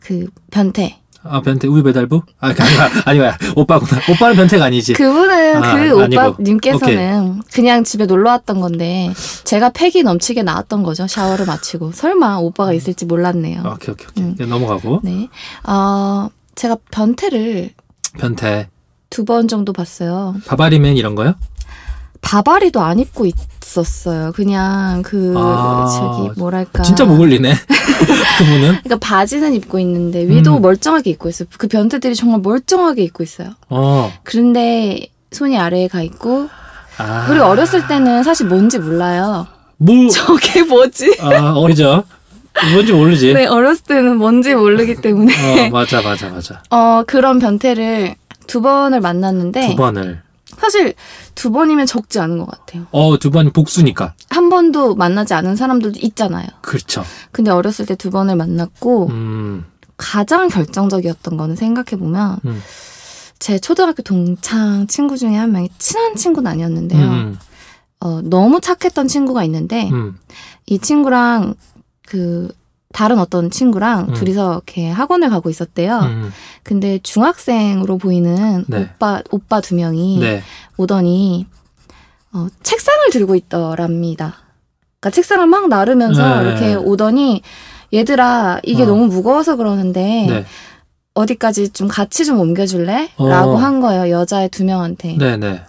그 0.01 0.27
변태. 0.51 0.99
아 1.23 1.41
변태 1.41 1.67
우유 1.67 1.83
배달부 1.83 2.21
아 2.39 2.47
아니 2.47 2.57
아니 3.05 3.19
아니 3.21 3.35
오빠구나 3.55 4.01
오빠는 4.09 4.35
변태가 4.37 4.65
아니지 4.65 4.93
그분은 4.93 5.63
아, 5.63 5.75
그. 5.75 6.03
오빠님께서는 6.05 7.41
그냥 7.51 7.83
집에 7.83 8.05
놀러 8.05 8.29
왔던 8.31 8.61
건데 8.61 9.11
제가 9.43 9.69
패기 9.71 10.01
넘치게 10.03 10.43
나왔던 10.43 10.83
거죠. 10.83 11.07
샤워를 11.07 11.45
마치고. 11.45 11.91
설마 11.91 12.37
오빠가 12.37 12.71
있을지 12.73 13.05
몰랐네요. 13.05 13.63
오케이 13.75 13.91
오케이 13.93 14.07
오케이 14.09 14.23
음. 14.45 14.49
넘어가고 14.49 15.01
네. 15.03 15.27
어, 15.63 16.29
제가 16.55 16.77
변태를 16.91 17.71
변태 18.17 18.69
두 19.09 19.25
번 19.25 19.47
정도 19.47 19.73
봤어요. 19.73 20.35
바바리맨 20.47 20.95
이런 20.95 21.15
거요 21.15 21.33
바바리도 22.21 22.81
안 22.81 22.99
입고 22.99 23.25
있, 23.25 23.35
없었어요. 23.69 24.31
그냥 24.33 25.01
그 25.03 25.33
아, 25.37 25.85
저기 25.87 26.39
뭐랄까 26.39 26.83
진짜 26.83 27.05
목 27.05 27.19
올리네. 27.19 27.53
그분은. 28.37 28.67
그러니까 28.83 28.97
바지는 28.99 29.53
입고 29.53 29.79
있는데 29.79 30.27
위도 30.27 30.57
음. 30.57 30.61
멀쩡하게 30.61 31.11
입고 31.11 31.29
있어요. 31.29 31.47
그 31.57 31.67
변태들이 31.67 32.15
정말 32.15 32.41
멀쩡하게 32.41 33.03
입고 33.03 33.23
있어요. 33.23 33.51
어. 33.69 34.11
그런데 34.23 35.07
손이 35.31 35.57
아래에 35.57 35.87
가 35.87 36.01
있고 36.01 36.49
아. 36.97 37.27
우리 37.29 37.39
어렸을 37.39 37.87
때는 37.87 38.23
사실 38.23 38.47
뭔지 38.47 38.79
몰라요. 38.79 39.47
뭐, 39.77 39.95
저게 40.09 40.63
뭐지? 40.63 41.17
아, 41.21 41.53
어리죠. 41.53 42.03
뭔지 42.73 42.91
모르지. 42.91 43.33
네, 43.33 43.45
어렸을 43.45 43.83
때는 43.85 44.17
뭔지 44.17 44.53
모르기 44.53 44.95
때문에 44.95 45.67
어, 45.67 45.69
맞아, 45.69 46.01
맞아, 46.01 46.29
맞아. 46.29 46.61
어 46.71 47.03
그런 47.07 47.39
변태를 47.39 48.15
두 48.47 48.61
번을 48.61 48.99
만났는데 48.99 49.69
두 49.69 49.75
번을. 49.75 50.21
사실 50.59 50.93
두 51.35 51.51
번이면 51.51 51.85
적지 51.87 52.19
않은 52.19 52.37
것 52.39 52.45
같아요. 52.47 52.85
어, 52.91 53.17
두 53.17 53.29
번 53.31 53.51
복수니까. 53.51 54.13
한 54.29 54.49
번도 54.49 54.95
만나지 54.95 55.33
않은 55.33 55.55
사람들도 55.55 55.99
있잖아요. 56.01 56.47
그렇죠. 56.61 57.03
근데 57.31 57.51
어렸을 57.51 57.85
때 57.85 57.95
두 57.95 58.09
번을 58.11 58.35
만났고 58.35 59.07
음, 59.07 59.65
가장 59.97 60.47
결정적이었던 60.49 61.37
거는 61.37 61.55
생각해 61.55 61.97
보면 61.99 62.39
음. 62.45 62.61
제 63.39 63.57
초등학교 63.59 64.01
동창 64.03 64.87
친구 64.87 65.17
중에 65.17 65.35
한 65.35 65.51
명이 65.51 65.69
친한 65.77 66.15
친구는 66.15 66.51
아니었는데요. 66.51 67.01
음, 67.07 67.37
어, 68.01 68.21
너무 68.23 68.59
착했던 68.61 69.07
친구가 69.07 69.43
있는데 69.45 69.89
음, 69.91 70.17
이 70.65 70.77
친구랑 70.79 71.55
그 72.05 72.49
다른 72.91 73.19
어떤 73.19 73.51
친구랑 73.51 74.09
음. 74.09 74.13
둘이서 74.13 74.53
이렇게 74.53 74.89
학원을 74.89 75.29
가고 75.29 75.49
있었대요. 75.49 75.99
음. 75.99 76.31
근데 76.63 76.99
중학생으로 77.03 77.97
보이는 77.97 78.65
네. 78.67 78.89
오빠 78.95 79.21
오빠 79.31 79.61
두 79.61 79.75
명이 79.75 80.19
네. 80.19 80.41
오더니 80.77 81.45
어, 82.33 82.47
책상을 82.63 83.09
들고 83.11 83.35
있더랍니다. 83.35 84.35
그러니까 84.99 85.15
책상을 85.15 85.45
막 85.47 85.69
나르면서 85.69 86.41
네. 86.41 86.49
이렇게 86.49 86.75
오더니 86.75 87.41
얘들아 87.93 88.61
이게 88.63 88.83
어. 88.83 88.85
너무 88.87 89.05
무거워서 89.07 89.55
그러는데 89.55 90.25
네. 90.27 90.45
어디까지 91.13 91.69
좀 91.69 91.87
같이 91.87 92.25
좀 92.25 92.39
옮겨줄래? 92.39 93.11
어. 93.17 93.27
라고 93.27 93.57
한 93.57 93.81
거예요 93.81 94.09
여자애 94.09 94.47
두 94.49 94.63
명한테. 94.63 95.15
네, 95.17 95.37
네. 95.37 95.61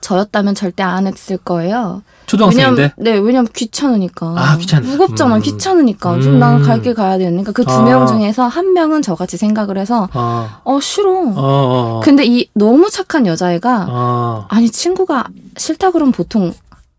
저였다면 0.00 0.54
절대 0.54 0.82
안 0.82 1.06
했을 1.06 1.36
거예요. 1.36 2.02
초등학생인데? 2.30 2.82
왜냐면, 2.82 2.92
네, 2.98 3.10
왜냐면 3.18 3.48
귀찮으니까. 3.52 4.34
아, 4.36 4.56
귀찮아. 4.56 4.86
무겁잖아, 4.86 5.36
음. 5.36 5.42
귀찮으니까. 5.42 6.20
좀 6.20 6.34
음. 6.34 6.38
나는 6.38 6.62
갈길 6.62 6.94
가야 6.94 7.18
되니까 7.18 7.50
그두 7.52 7.72
아. 7.72 7.82
명 7.82 8.06
중에서 8.06 8.46
한 8.46 8.72
명은 8.72 9.02
저같이 9.02 9.36
생각을 9.36 9.78
해서 9.78 10.08
어, 10.14 10.48
어 10.64 10.80
싫어. 10.80 11.10
어, 11.10 11.32
어. 11.36 12.00
근데 12.04 12.24
이 12.24 12.48
너무 12.54 12.88
착한 12.88 13.26
여자애가 13.26 13.86
어. 13.90 14.46
아니 14.48 14.70
친구가 14.70 15.26
싫다 15.56 15.90
그러면 15.90 16.12
보통 16.12 16.52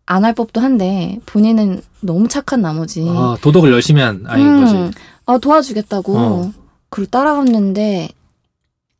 안 0.06 0.26
할 0.26 0.34
법도 0.36 0.60
한데 0.60 1.20
본인은 1.26 1.82
너무 2.02 2.28
착한 2.28 2.62
나머지 2.62 3.06
어, 3.08 3.38
도덕을 3.42 3.72
열심히 3.72 4.02
한 4.02 4.26
아이인 4.28 4.46
음, 4.46 4.62
거지. 4.66 4.98
아 5.26 5.38
도와주겠다고 5.38 6.18
어. 6.18 6.52
그리고 6.90 7.10
따라갔는데 7.10 8.10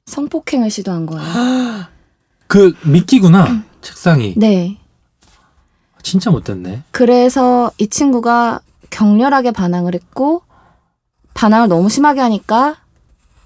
성폭행을 0.06 0.70
시도한 0.70 1.06
거예요. 1.08 1.26
그 2.48 2.74
미끼구나. 2.86 3.64
책상이. 3.82 4.36
네. 4.38 4.78
진짜 6.04 6.30
못됐네. 6.32 6.84
그래서 6.92 7.72
이 7.78 7.88
친구가 7.88 8.62
격렬하게 8.90 9.52
반항을 9.52 9.94
했고 9.96 10.44
반항을 11.34 11.68
너무 11.70 11.90
심하게 11.90 12.22
하니까 12.22 12.78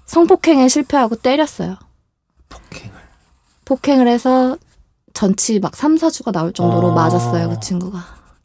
성폭행에 0.06 0.68
실패하고 0.68 1.16
때렸어요. 1.16 1.76
폭행을. 2.48 2.94
폭행을 3.64 4.08
해서 4.08 4.56
전치 5.14 5.58
막 5.60 5.74
3, 5.76 5.96
4주가 5.96 6.32
나올 6.32 6.52
정도로 6.52 6.92
아. 6.92 6.94
맞았어요, 6.94 7.48
그 7.50 7.60
친구가. 7.60 8.04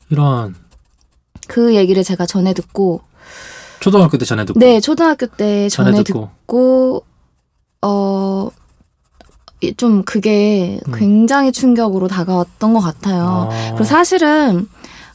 이런 0.10 0.56
그 1.48 1.76
얘기를 1.76 2.04
제가 2.04 2.26
전에 2.26 2.54
듣고 2.54 3.02
초등학교 3.80 4.18
때 4.18 4.26
전에 4.26 4.46
듣고 4.46 4.60
네, 4.60 4.80
초등학교 4.80 5.26
때 5.26 5.68
전에, 5.70 5.92
전에 5.92 6.04
듣고, 6.04 6.30
듣고 6.42 7.06
어, 7.82 8.50
이- 8.50 8.61
좀 9.78 10.04
그게 10.04 10.80
음. 10.88 10.94
굉장히 10.96 11.52
충격으로 11.52 12.08
다가왔던 12.08 12.74
것 12.74 12.80
같아요. 12.80 13.50
아. 13.52 13.66
그리고 13.70 13.84
사실은, 13.84 14.68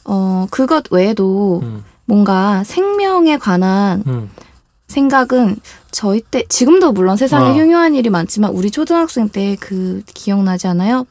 어, 0.05 0.47
그것 0.49 0.85
외에도 0.91 1.59
음, 1.63 1.83
뭔가 2.05 2.63
생명에 2.63 3.37
관한 3.37 4.03
음. 4.07 4.29
생각은 4.87 5.57
저희 5.91 6.21
때, 6.21 6.43
지금도 6.47 6.93
물론 6.93 7.17
세상에 7.17 7.49
어. 7.49 7.53
흉흉한 7.53 7.93
일이 7.95 8.09
많지만 8.09 8.51
우리 8.51 8.71
초등학생 8.71 9.27
때 9.29 9.57
그 9.59 10.01
기억나지 10.05 10.67
않아요? 10.67 11.05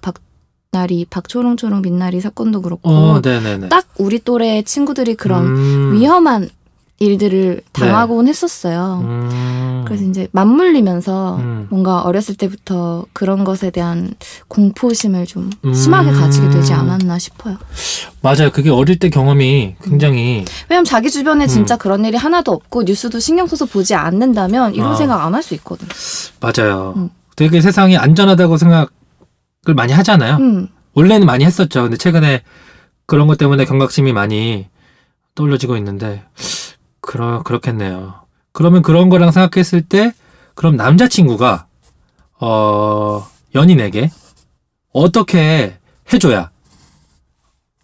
박나리, 0.72 1.04
박초롱초롱 1.10 1.82
빛나리 1.82 2.20
사건도 2.20 2.62
그렇고. 2.62 2.88
어. 2.90 3.20
딱 3.68 3.86
우리 3.98 4.18
또래 4.18 4.62
친구들이 4.62 5.14
그런 5.14 5.44
음. 5.46 5.92
위험한 5.94 6.48
일들을 6.98 7.60
당하곤 7.72 8.26
했었어요. 8.26 9.00
음. 9.04 9.84
그래서 9.86 10.04
이제 10.04 10.28
맞물리면서 10.32 11.36
음. 11.36 11.66
뭔가 11.70 12.00
어렸을 12.02 12.34
때부터 12.36 13.04
그런 13.12 13.44
것에 13.44 13.70
대한 13.70 14.14
공포심을 14.48 15.26
좀 15.26 15.50
음. 15.64 15.74
심하게 15.74 16.10
가지게 16.12 16.48
되지 16.50 16.72
않았나 16.72 17.18
싶어요. 17.18 17.58
맞아요. 18.22 18.50
그게 18.50 18.70
어릴 18.70 18.98
때 18.98 19.10
경험이 19.10 19.76
굉장히 19.82 20.44
왜냐면 20.70 20.84
자기 20.86 21.10
주변에 21.10 21.44
음. 21.44 21.48
진짜 21.48 21.76
그런 21.76 22.04
일이 22.06 22.16
하나도 22.16 22.50
없고 22.52 22.84
뉴스도 22.84 23.20
신경 23.20 23.46
써서 23.46 23.66
보지 23.66 23.94
않는다면 23.94 24.74
이런 24.74 24.92
아. 24.92 24.96
생각 24.96 25.22
안 25.24 25.34
할 25.34 25.42
수 25.42 25.54
있거든. 25.54 25.86
맞아요. 26.40 26.94
음. 26.96 27.10
되게 27.36 27.60
세상이 27.60 27.98
안전하다고 27.98 28.56
생각을 28.56 28.86
많이 29.76 29.92
하잖아요. 29.92 30.36
음. 30.36 30.68
원래는 30.94 31.26
많이 31.26 31.44
했었죠. 31.44 31.82
근데 31.82 31.98
최근에 31.98 32.42
그런 33.04 33.26
것 33.26 33.36
때문에 33.36 33.66
경각심이 33.66 34.14
많이 34.14 34.66
떠올려지고 35.34 35.76
있는데 35.76 36.24
그러 37.06 37.42
그렇겠네요. 37.42 38.14
그러면 38.52 38.82
그런 38.82 39.08
거랑 39.08 39.30
생각했을 39.30 39.82
때 39.82 40.12
그럼 40.54 40.76
남자친구가 40.76 41.66
어 42.40 43.26
연인에게 43.54 44.10
어떻게 44.92 45.78
해줘야 46.12 46.50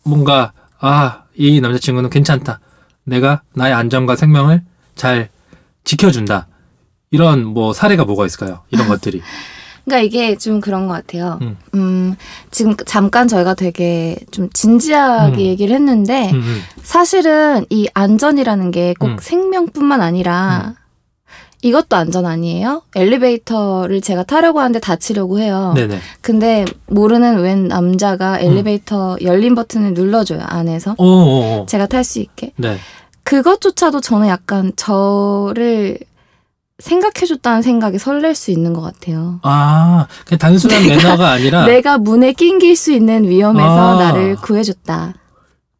뭔가 0.04 0.52
아 0.78 1.22
이 1.36 1.60
남자친구는 1.60 2.10
괜찮다. 2.10 2.60
내가 3.04 3.42
나의 3.54 3.72
안전과 3.72 4.16
생명을 4.16 4.62
잘 4.94 5.28
지켜준다. 5.84 6.46
이런 7.10 7.44
뭐 7.44 7.72
사례가 7.72 8.04
뭐가 8.04 8.26
있을까요? 8.26 8.62
이런 8.70 8.88
것들이. 8.88 9.22
그러니까 9.84 10.04
이게 10.04 10.36
좀 10.36 10.60
그런 10.60 10.86
것 10.86 10.94
같아요. 10.94 11.38
음. 11.42 11.56
음, 11.74 12.16
지금 12.50 12.76
잠깐 12.86 13.28
저희가 13.28 13.54
되게 13.54 14.16
좀 14.30 14.48
진지하게 14.52 15.34
음. 15.34 15.40
얘기를 15.40 15.74
했는데 15.74 16.30
음, 16.30 16.36
음. 16.36 16.60
사실은 16.82 17.66
이 17.70 17.88
안전이라는 17.94 18.70
게꼭 18.70 19.08
음. 19.08 19.16
생명뿐만 19.20 20.00
아니라 20.00 20.74
이것도 21.62 21.96
안전 21.96 22.26
아니에요? 22.26 22.82
엘리베이터를 22.96 24.00
제가 24.00 24.24
타려고 24.24 24.58
하는데 24.58 24.80
다치려고 24.80 25.38
해요. 25.38 25.72
네네. 25.76 25.98
근데 26.20 26.64
모르는 26.86 27.40
웬 27.40 27.68
남자가 27.68 28.40
엘리베이터 28.40 29.16
열린 29.22 29.54
버튼을 29.54 29.94
눌러줘요, 29.94 30.40
안에서. 30.42 30.96
오오오. 30.98 31.66
제가 31.66 31.86
탈 31.86 32.02
수 32.02 32.18
있게. 32.18 32.52
네. 32.56 32.76
그것조차도 33.22 34.00
저는 34.00 34.26
약간 34.26 34.72
저를 34.74 35.98
생각해줬다는 36.82 37.62
생각이 37.62 37.98
설렐 37.98 38.34
수 38.34 38.50
있는 38.50 38.72
것 38.72 38.80
같아요. 38.80 39.38
아, 39.42 40.06
그냥 40.26 40.38
단순한 40.38 40.86
매너가 40.86 41.30
아니라 41.30 41.64
내가 41.66 41.96
문에 41.98 42.32
낑길 42.32 42.76
수 42.76 42.92
있는 42.92 43.24
위험에서 43.28 43.98
아. 43.98 44.02
나를 44.02 44.36
구해줬다. 44.36 45.14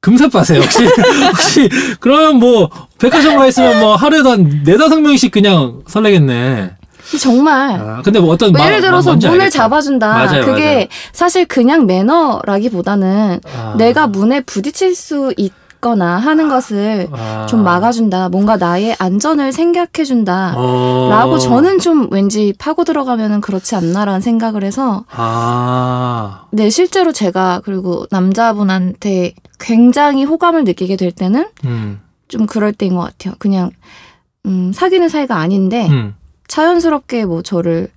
금사빠세요, 0.00 0.60
혹시? 0.60 0.84
혹시, 1.30 1.68
그러면 2.00 2.36
뭐, 2.36 2.70
백화점 2.98 3.36
가 3.36 3.46
있으면 3.46 3.78
뭐, 3.80 3.94
하루에도 3.94 4.30
한 4.30 4.62
네다섯 4.64 5.00
명씩 5.00 5.30
그냥 5.32 5.82
설레겠네. 5.86 6.72
정말. 7.20 7.80
아, 7.80 8.02
근데 8.02 8.18
뭐 8.20 8.30
어떤 8.32 8.52
뭐 8.52 8.60
마- 8.60 8.66
예를 8.66 8.80
들어서 8.80 9.14
문을 9.14 9.30
알겠다. 9.32 9.50
잡아준다. 9.50 10.08
맞아요, 10.08 10.44
그게 10.44 10.64
맞아요. 10.74 10.86
사실 11.12 11.44
그냥 11.46 11.86
매너라기보다는 11.86 13.40
아. 13.56 13.74
내가 13.76 14.06
문에 14.06 14.40
부딪힐 14.40 14.94
수 14.94 15.32
있 15.36 15.52
거나 15.82 16.16
하는 16.16 16.48
것을 16.48 17.08
아. 17.12 17.44
좀 17.46 17.64
막아준다. 17.64 18.30
뭔가 18.30 18.56
나의 18.56 18.96
안전을 18.98 19.52
생각해준다. 19.52 20.54
어. 20.56 21.08
라고 21.10 21.38
저는 21.38 21.80
좀 21.80 22.08
왠지 22.10 22.54
파고 22.56 22.84
들어가면은 22.84 23.42
그렇지 23.42 23.74
않나라는 23.74 24.20
생각을 24.22 24.62
해서 24.62 25.04
아. 25.10 26.44
네 26.52 26.70
실제로 26.70 27.12
제가 27.12 27.60
그리고 27.64 28.06
남자분한테 28.10 29.34
굉장히 29.58 30.24
호감을 30.24 30.64
느끼게 30.64 30.96
될 30.96 31.10
때는 31.10 31.48
음. 31.64 32.00
좀 32.28 32.46
그럴 32.46 32.72
때인 32.72 32.94
것 32.94 33.02
같아요. 33.02 33.34
그냥 33.38 33.70
음, 34.46 34.72
사귀는 34.72 35.08
사이가 35.08 35.36
아닌데 35.36 35.88
음. 35.90 36.14
자연스럽게 36.46 37.24
뭐 37.26 37.42
저를 37.42 37.88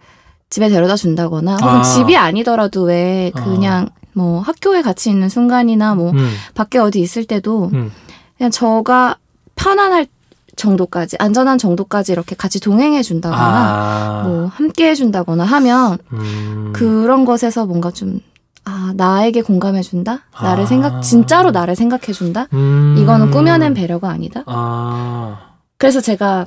집에 0.50 0.70
데려다 0.70 0.96
준다거나 0.96 1.58
혹은 1.58 1.68
아. 1.68 1.82
집이 1.84 2.18
아니더라도 2.18 2.84
왜 2.84 3.32
그냥 3.36 3.90
뭐 4.16 4.40
학교에 4.40 4.82
같이 4.82 5.10
있는 5.10 5.30
순간이나 5.30 5.94
뭐 5.94 6.12
음. 6.12 6.30
밖에 6.56 6.80
어디 6.80 7.02
있을 7.02 7.26
때도 7.26 7.70
음. 7.74 7.92
그냥 8.38 8.50
저가 8.50 9.18
편안할 9.56 10.08
정도까지 10.56 11.18
안전한 11.20 11.58
정도까지 11.58 12.14
이렇게 12.14 12.34
같이 12.34 12.62
동행해 12.62 13.04
준다거나 13.04 13.42
아. 13.44 14.24
뭐 14.26 14.48
함께 14.48 14.90
해 14.90 14.96
준다거나 14.96 15.44
하면 15.44 15.98
음. 16.14 16.72
그런 16.74 17.26
것에서 17.26 17.66
뭔가 17.66 17.92
좀 17.92 18.22
아, 18.64 18.94
나에게 18.96 19.42
공감해 19.42 19.82
준다? 19.82 20.22
나를 20.42 20.64
아. 20.64 20.66
생각, 20.66 21.02
진짜로 21.02 21.52
나를 21.52 21.76
생각해 21.76 22.14
준다? 22.14 22.48
음. 22.54 22.96
이거는 22.98 23.32
꾸며낸 23.32 23.74
배려가 23.74 24.10
아니다? 24.10 24.44
아. 24.48 25.52
그래서 25.78 26.00
제가 26.00 26.46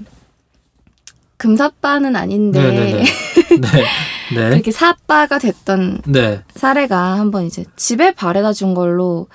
금사빠는 1.37 2.17
아닌데 2.17 2.61
네 2.61 3.05
네. 4.35 4.51
그렇게 4.51 4.71
사빠가 4.71 5.39
됐던 5.39 6.03
네. 6.07 6.43
사례가 6.55 7.19
한번 7.19 7.45
이제 7.45 7.65
집에 7.77 8.13
바래다 8.13 8.53
준 8.53 8.75
걸로 8.75 9.29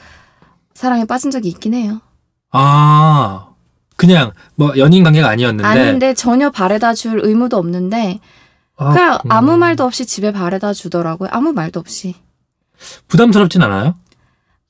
사랑에 0.74 1.06
빠진 1.06 1.32
적이 1.32 1.50
있긴 1.50 1.74
해요. 1.74 2.02
아. 2.52 3.48
그냥 3.96 4.32
뭐 4.56 4.74
연인 4.78 5.04
관계가 5.04 5.30
아니었는데. 5.30 5.68
아닌데 5.68 6.14
전혀 6.14 6.50
바래다 6.50 6.94
줄 6.94 7.20
의무도 7.24 7.58
없는데 7.58 8.20
아, 8.76 8.92
그냥 8.92 9.20
음. 9.26 9.32
아무 9.32 9.58
말도 9.58 9.84
없이 9.84 10.06
집에 10.06 10.32
바래다 10.32 10.74
주더라고요. 10.74 11.30
아무 11.32 11.54
말도 11.54 11.80
없이. 11.80 12.16
부담스럽진 13.08 13.62
않아요? 13.62 13.96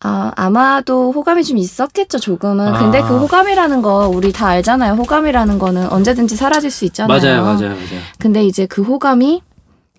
아, 0.05 0.33
아마도 0.35 1.13
호감이 1.13 1.45
좀 1.45 1.57
있었겠죠, 1.57 2.19
조금은. 2.19 2.75
아. 2.75 2.79
근데 2.79 3.01
그 3.01 3.17
호감이라는 3.17 3.81
거 3.81 4.09
우리 4.09 4.33
다 4.33 4.47
알잖아요. 4.47 4.95
호감이라는 4.95 5.57
거는 5.57 5.91
언제든지 5.91 6.35
사라질 6.35 6.69
수 6.69 6.83
있잖아요. 6.85 7.17
맞아요, 7.19 7.41
맞아요, 7.41 7.69
맞아요. 7.69 8.01
근데 8.19 8.45
이제 8.45 8.65
그 8.65 8.81
호감이 8.81 9.41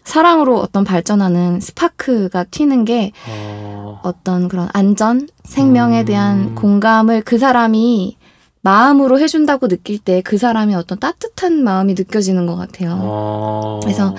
사랑으로 0.04 0.58
어떤 0.60 0.84
발전하는 0.84 1.60
스파크가 1.60 2.44
튀는 2.44 2.84
게 2.84 3.12
어. 3.28 4.00
어떤 4.04 4.48
그런 4.48 4.68
안전, 4.72 5.28
생명에 5.44 6.00
음. 6.00 6.04
대한 6.04 6.54
공감을 6.54 7.22
그 7.22 7.38
사람이 7.38 8.16
마음으로 8.60 9.18
해준다고 9.18 9.68
느낄 9.68 9.98
때 9.98 10.22
그 10.22 10.38
사람이 10.38 10.74
어떤 10.74 10.98
따뜻한 10.98 11.64
마음이 11.64 11.94
느껴지는 11.94 12.46
것 12.46 12.56
같아요. 12.56 12.98
어. 13.02 13.80
그래서 13.82 14.14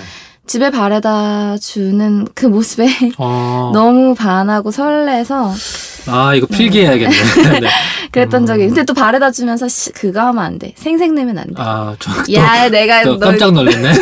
집에 0.46 0.70
바래다 0.70 1.56
주는 1.58 2.26
그 2.34 2.46
모습에 2.46 2.86
어. 3.18 3.70
너무 3.74 4.14
반하고 4.14 4.70
설레서 4.70 5.52
아, 6.08 6.34
이거 6.34 6.46
필기해야겠네. 6.46 7.14
네. 7.60 7.68
그랬던 8.12 8.42
음. 8.42 8.46
적이 8.46 8.66
근데 8.66 8.84
또 8.84 8.94
바래다 8.94 9.30
주면서 9.30 9.68
시- 9.68 9.92
그거 9.92 10.20
하면 10.20 10.44
안 10.44 10.58
돼. 10.58 10.72
생색내면 10.76 11.38
안 11.38 11.46
돼. 11.48 11.54
아, 11.56 11.94
저 11.98 12.10
또, 12.24 12.32
야, 12.34 12.68
내가 12.68 13.02
또널 13.02 13.18
깜짝 13.20 13.52
놀랐네. 13.52 13.92
네. 13.92 13.98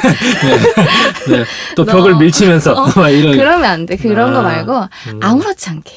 네. 1.28 1.44
또 1.74 1.84
너- 1.84 1.92
벽을 1.92 2.16
밀치면서 2.16 2.72
어, 2.74 2.86
막 2.96 3.08
이런. 3.08 3.36
그러면 3.36 3.64
안 3.64 3.86
돼. 3.86 3.96
그런 3.96 4.30
아, 4.30 4.32
거 4.34 4.42
말고 4.42 4.88
음. 5.08 5.20
아무렇지 5.22 5.70
않게. 5.70 5.92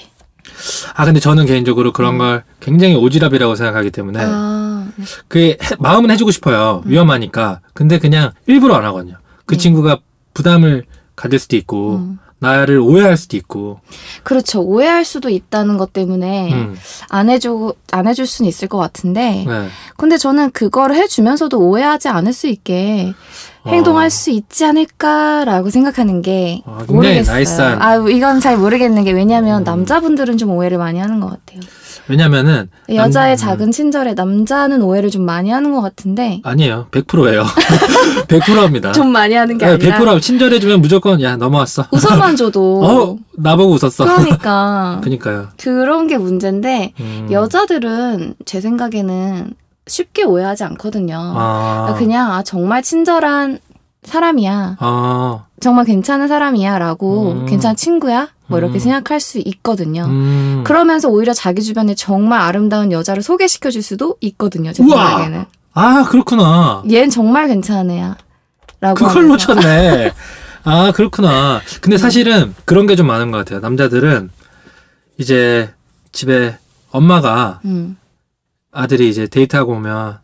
아, 0.95 1.05
근데 1.05 1.19
저는 1.19 1.45
개인적으로 1.45 1.93
그런 1.93 2.17
걸 2.17 2.43
굉장히 2.59 2.95
오지랖이라고 2.95 3.55
생각하기 3.55 3.91
때문에 3.91 4.19
아, 4.23 4.87
해- 5.35 5.57
마음은 5.79 6.09
해주고 6.11 6.31
싶어요. 6.31 6.81
위험하니까. 6.85 7.59
근데 7.73 7.99
그냥 7.99 8.31
일부러 8.47 8.75
안 8.75 8.83
하거든요. 8.85 9.17
그 9.45 9.55
네. 9.55 9.59
친구가 9.59 9.99
부담을 10.33 10.85
가질 11.15 11.39
수도 11.39 11.55
있고 11.55 11.97
음. 11.97 12.19
나를 12.39 12.77
오해할 12.79 13.17
수도 13.17 13.35
있고. 13.37 13.79
그렇죠. 14.23 14.61
오해할 14.61 15.05
수도 15.05 15.29
있다는 15.29 15.77
것 15.77 15.91
때문에 15.91 16.53
음. 16.53 16.77
안 17.09 17.29
해주 17.29 17.73
안 17.91 18.07
해줄 18.07 18.27
수는 18.27 18.47
있을 18.47 18.67
것 18.67 18.77
같은데. 18.77 19.43
네. 19.47 19.67
근데 19.97 20.17
저는 20.17 20.51
그거를 20.51 20.95
해주면서도 20.95 21.59
오해하지 21.59 22.09
않을 22.09 22.33
수 22.33 22.47
있게 22.47 23.13
행동할 23.65 24.09
수 24.11 24.29
있지 24.29 24.63
않을까라고 24.65 25.69
생각하는 25.71 26.21
게 26.21 26.61
아, 26.65 26.83
모르겠어요. 26.87 27.35
나이스한- 27.43 27.81
아 27.81 27.95
이건 28.09 28.39
잘 28.39 28.57
모르겠는 28.57 29.03
게 29.03 29.11
왜냐하면 29.11 29.61
음. 29.61 29.63
남자분들은 29.63 30.37
좀 30.37 30.51
오해를 30.51 30.77
많이 30.77 30.99
하는 30.99 31.19
것 31.19 31.29
같아요. 31.31 31.59
왜냐면은 32.09 32.69
여자의 32.93 33.35
남- 33.35 33.47
작은 33.47 33.71
친절에 33.71 34.13
남자는 34.13 34.81
오해를 34.81 35.09
좀 35.09 35.23
많이 35.25 35.49
하는 35.49 35.71
것 35.73 35.81
같은데 35.81 36.41
아니에요. 36.43 36.87
100%예요. 36.91 37.43
100%입니다. 38.27 38.91
좀 38.93 39.11
많이 39.11 39.33
하는 39.35 39.57
게 39.57 39.65
네, 39.65 39.73
아니라 39.73 39.99
100% 39.99 40.21
친절해 40.21 40.59
주면 40.59 40.81
무조건 40.81 41.21
야 41.21 41.35
넘어왔어. 41.37 41.85
웃어만 41.91 42.35
줘도 42.37 42.83
어 42.83 43.17
나보고 43.37 43.73
웃었어. 43.73 44.05
그러니까 44.05 44.99
그니까요. 45.03 45.47
그런 45.57 46.07
게 46.07 46.17
문제인데 46.17 46.93
음. 46.99 47.27
여자들은 47.31 48.35
제 48.45 48.61
생각에는 48.61 49.53
쉽게 49.87 50.23
오해하지 50.23 50.63
않거든요. 50.65 51.17
아. 51.35 51.95
그냥 51.97 52.31
아 52.33 52.43
정말 52.43 52.81
친절한 52.83 53.59
사람이야. 54.03 54.77
아. 54.79 55.43
정말 55.59 55.85
괜찮은 55.85 56.27
사람이야 56.27 56.77
라고 56.77 57.31
음. 57.31 57.45
괜찮은 57.45 57.75
친구야 57.75 58.27
뭐 58.47 58.59
이렇게 58.59 58.75
음. 58.75 58.79
생각할 58.79 59.19
수 59.19 59.39
있거든요. 59.39 60.05
음. 60.05 60.63
그러면서 60.65 61.09
오히려 61.09 61.33
자기 61.33 61.61
주변에 61.61 61.95
정말 61.95 62.39
아름다운 62.41 62.91
여자를 62.91 63.21
소개시켜 63.23 63.69
줄 63.71 63.81
수도 63.81 64.15
있거든요. 64.21 64.71
제 64.73 64.83
우와! 64.83 65.07
생각에는. 65.09 65.45
아 65.73 66.05
그렇구나. 66.09 66.83
얘는 66.89 67.09
정말 67.09 67.49
애야. 67.91 68.17
라고 68.79 68.95
그걸 69.05 69.23
하면서. 69.25 69.53
놓쳤네. 69.53 70.11
아 70.63 70.91
그렇구나. 70.91 71.61
근데 71.81 71.97
사실은 71.97 72.53
그런 72.65 72.87
게 72.87 72.95
좀 72.95 73.07
많은 73.07 73.31
것 73.31 73.37
같아요. 73.39 73.59
남자들은 73.59 74.29
이제 75.17 75.69
집에 76.11 76.57
엄마가 76.91 77.59
음. 77.65 77.97
아들이 78.71 79.09
이제 79.09 79.27
데이트하고 79.27 79.73
오면 79.73 80.19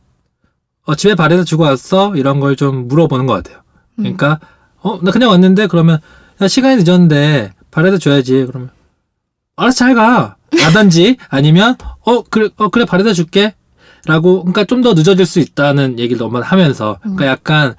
어 0.86 0.96
집에 0.96 1.16
발에다 1.16 1.44
주고 1.44 1.64
왔어 1.64 2.16
이런 2.16 2.40
걸 2.40 2.56
좀 2.56 2.88
물어보는 2.88 3.26
것 3.26 3.34
같아요. 3.34 3.60
음. 4.00 4.04
그러니까 4.04 4.40
어 4.82 5.00
나 5.02 5.12
그냥 5.12 5.30
왔는데 5.30 5.68
그러면 5.68 6.00
야 6.42 6.48
시간이 6.48 6.84
늦었는데 6.84 7.54
발에다 7.74 7.98
줘야지 7.98 8.46
그러면 8.48 8.70
알아서 9.56 9.78
잘 9.78 9.96
가. 9.96 10.36
라든지 10.58 11.18
아니면 11.30 11.76
어 12.06 12.22
그래 12.24 12.50
어 12.58 12.70
그래 12.70 12.86
발에다 12.86 13.14
줄게. 13.14 13.56
라고 14.06 14.40
그러니까 14.42 14.66
좀 14.66 14.82
더 14.84 14.94
늦어질 14.94 15.26
수 15.26 15.40
있다는 15.40 15.98
얘기를 15.98 16.22
엄마 16.24 16.42
하면서 16.42 17.00
그러니까 17.02 17.26
약간 17.28 17.76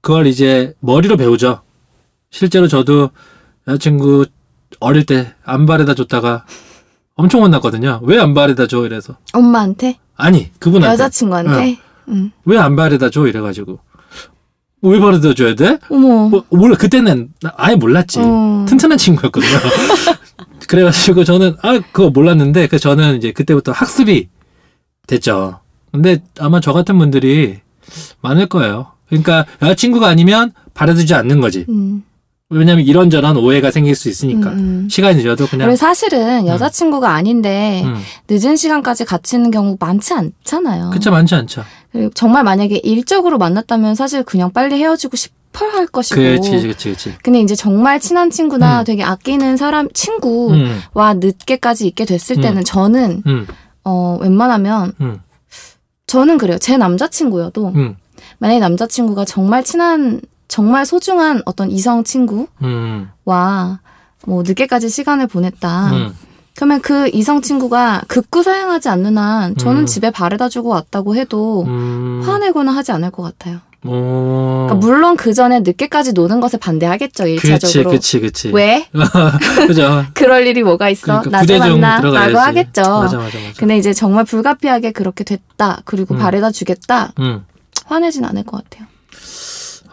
그걸 0.00 0.26
이제 0.26 0.74
머리로 0.80 1.16
배우죠. 1.16 1.62
실제로 2.30 2.66
저도 2.68 3.10
여자친구 3.68 4.26
어릴 4.80 5.06
때 5.06 5.32
안 5.44 5.66
바래다 5.66 5.94
줬다가 5.94 6.44
엄청 7.14 7.42
혼났거든요. 7.42 8.00
왜 8.02 8.18
안 8.18 8.34
바래다 8.34 8.66
줘 8.66 8.84
이래서 8.84 9.16
엄마한테 9.32 9.98
아니 10.16 10.50
그분한테 10.58 10.92
여자친구한테. 10.92 11.78
음. 12.08 12.32
왜안 12.44 12.74
바래다 12.74 13.10
줘 13.10 13.26
이래가지고 13.28 13.78
왜 14.82 14.98
바래다 14.98 15.34
줘야 15.34 15.54
돼? 15.54 15.78
어머. 15.88 16.28
뭐, 16.28 16.44
몰라 16.50 16.76
그때는 16.76 17.28
나 17.40 17.52
아예 17.56 17.76
몰랐지 17.76 18.18
어. 18.20 18.66
튼튼한 18.68 18.98
친구였거든요. 18.98 19.58
그래가지고 20.68 21.24
저는 21.24 21.56
아 21.62 21.80
그거 21.92 22.10
몰랐는데 22.10 22.66
그 22.66 22.78
저는 22.78 23.16
이제 23.16 23.32
그때부터 23.32 23.72
학습이 23.72 24.28
됐죠. 25.06 25.60
근데 25.92 26.22
아마 26.38 26.60
저 26.60 26.72
같은 26.72 26.98
분들이 26.98 27.60
많을 28.20 28.46
거예요. 28.46 28.92
그러니까 29.08 29.46
여자친구가 29.60 30.08
아니면 30.08 30.52
바래주지 30.74 31.14
않는 31.14 31.40
거지. 31.40 31.66
음. 31.68 32.02
왜냐면 32.52 32.84
이런저런 32.84 33.36
오해가 33.36 33.70
생길 33.70 33.94
수 33.94 34.08
있으니까 34.08 34.50
음, 34.50 34.58
음. 34.58 34.88
시간이 34.90 35.16
늦어도 35.16 35.46
그냥 35.46 35.74
사실은 35.76 36.46
여자친구가 36.46 37.10
아닌데 37.10 37.82
음. 37.84 37.96
늦은 38.28 38.56
시간까지 38.56 39.04
같이 39.04 39.36
있는 39.36 39.50
경우 39.50 39.76
많지 39.80 40.14
않잖아요. 40.14 40.90
그쵸 40.90 41.10
많지 41.10 41.34
않죠. 41.34 41.64
그리고 41.90 42.10
정말 42.14 42.44
만약에 42.44 42.76
일적으로 42.76 43.38
만났다면 43.38 43.94
사실 43.94 44.22
그냥 44.22 44.50
빨리 44.52 44.76
헤어지고 44.76 45.16
싶어 45.16 45.66
할 45.66 45.86
것이고. 45.86 46.20
그렇지 46.20 46.50
그렇지 46.50 46.84
그렇지. 46.88 47.14
근데 47.22 47.40
이제 47.40 47.54
정말 47.54 48.00
친한 48.00 48.30
친구나 48.30 48.80
음. 48.80 48.84
되게 48.84 49.02
아끼는 49.02 49.56
사람 49.56 49.88
친구와 49.92 51.12
음, 51.12 51.20
늦게까지 51.20 51.86
있게 51.88 52.04
됐을 52.04 52.38
음. 52.38 52.42
때는 52.42 52.64
저는 52.64 53.22
음, 53.26 53.46
어 53.84 54.18
웬만하면 54.20 54.92
음, 55.00 55.20
저는 56.06 56.38
그래요. 56.38 56.58
제 56.58 56.76
남자친구여도 56.76 57.72
음, 57.74 57.96
만약에 58.38 58.60
남자친구가 58.60 59.24
정말 59.24 59.62
친한 59.64 60.20
정말 60.52 60.84
소중한 60.84 61.40
어떤 61.46 61.70
이성 61.70 62.04
친구와 62.04 62.46
음, 62.62 63.08
뭐 64.26 64.42
늦게까지 64.42 64.90
시간을 64.90 65.26
보냈다. 65.26 65.92
음. 65.92 66.14
그러면 66.54 66.82
그 66.82 67.08
이성 67.14 67.40
친구가 67.40 68.02
극구 68.06 68.42
사양하지 68.42 68.90
않는 68.90 69.16
한 69.16 69.56
저는 69.56 69.80
음. 69.80 69.86
집에 69.86 70.10
바래다 70.10 70.50
주고 70.50 70.68
왔다고 70.68 71.16
해도 71.16 71.64
음. 71.66 72.22
화내거나 72.26 72.70
하지 72.70 72.92
않을 72.92 73.10
것 73.12 73.22
같아요. 73.22 73.60
오. 73.86 74.66
그러니까 74.68 74.74
물론 74.74 75.16
그 75.16 75.32
전에 75.32 75.60
늦게까지 75.60 76.12
노는 76.12 76.40
것에 76.40 76.58
반대하겠죠. 76.58 77.28
일차적으로. 77.28 77.90
그치, 77.90 78.20
그치. 78.20 78.50
왜? 78.52 78.86
그죠. 79.66 80.04
그럴 80.12 80.46
일이 80.46 80.62
뭐가 80.62 80.90
있어? 80.90 81.22
그러니까 81.22 81.30
낮에 81.30 81.56
부재중 81.56 81.80
만나? 81.80 82.00
들어가야지. 82.02 82.32
라고 82.34 82.46
하겠죠. 82.46 82.82
맞아, 82.82 83.16
맞아, 83.16 83.38
맞아. 83.38 83.38
근데 83.56 83.78
이제 83.78 83.94
정말 83.94 84.24
불가피하게 84.26 84.92
그렇게 84.92 85.24
됐다. 85.24 85.80
그리고 85.86 86.12
음. 86.12 86.18
바래다 86.18 86.50
주겠다. 86.50 87.14
음. 87.20 87.46
화내진 87.86 88.26
않을 88.26 88.44
것 88.44 88.62
같아요. 88.62 88.91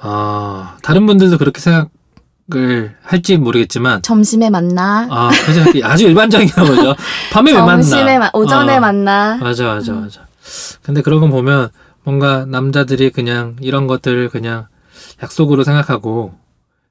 아, 0.02 0.78
다른 0.82 1.06
분들도 1.06 1.38
그렇게 1.38 1.60
생각을 1.60 2.96
할지 3.04 3.38
모르겠지만, 3.38 4.02
점심에 4.02 4.50
만나. 4.50 5.08
아, 5.10 5.30
그죠. 5.46 5.64
아주 5.84 6.06
일반적인 6.06 6.50
거죠. 6.50 6.96
밤에 7.32 7.52
왜 7.52 7.58
만나? 7.58 7.82
점심에 7.82 8.18
마, 8.20 8.30
오전에 8.34 8.78
어, 8.78 8.80
만나. 8.80 9.38
맞아, 9.38 9.66
맞아, 9.66 9.94
맞아. 9.94 10.22
근데 10.82 11.02
그런 11.02 11.20
거 11.20 11.28
보면 11.28 11.70
뭔가 12.04 12.46
남자들이 12.46 13.12
그냥 13.12 13.56
이런 13.62 13.88
것들을 13.88 14.30
그냥 14.30 14.68
약속으로 15.22 15.64
생각하고 15.64 16.34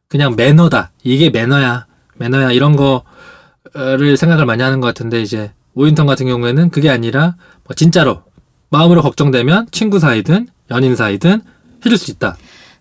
그냥 0.09 0.37
매너다. 0.37 0.91
이게 1.03 1.31
매너야. 1.31 1.87
매너야. 2.17 2.53
이런 2.53 2.77
거를 2.77 4.17
생각을 4.17 4.47
많이 4.47 4.63
하는 4.63 4.81
것 4.81 4.87
같은데 4.89 5.21
이제 5.23 5.53
오인턴 5.75 6.07
같은 6.07 6.27
경우에는 6.27 6.71
그게 6.71 6.91
아니라 6.91 7.37
뭐 7.65 7.75
진짜로 7.75 8.23
마음으로 8.71 9.03
걱정되면 9.03 9.69
친구 9.71 9.99
사이든 9.99 10.49
연인 10.71 10.95
사이든 10.97 11.43
해줄 11.85 11.99
수 11.99 12.11
있다. 12.11 12.37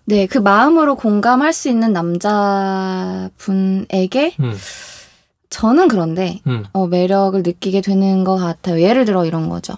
네, 0.08 0.26
그 0.26 0.38
마음으로 0.38 0.96
공감할 0.96 1.52
수 1.52 1.68
있는 1.68 1.92
남자분에게 1.92 3.36
음. 4.40 4.54
저는 5.50 5.88
그런데 5.88 6.40
음. 6.46 6.64
어, 6.72 6.86
매력을 6.86 7.42
느끼게 7.42 7.82
되는 7.82 8.24
것 8.24 8.38
같아요. 8.38 8.80
예를 8.80 9.04
들어 9.04 9.26
이런 9.26 9.50
거죠. 9.50 9.74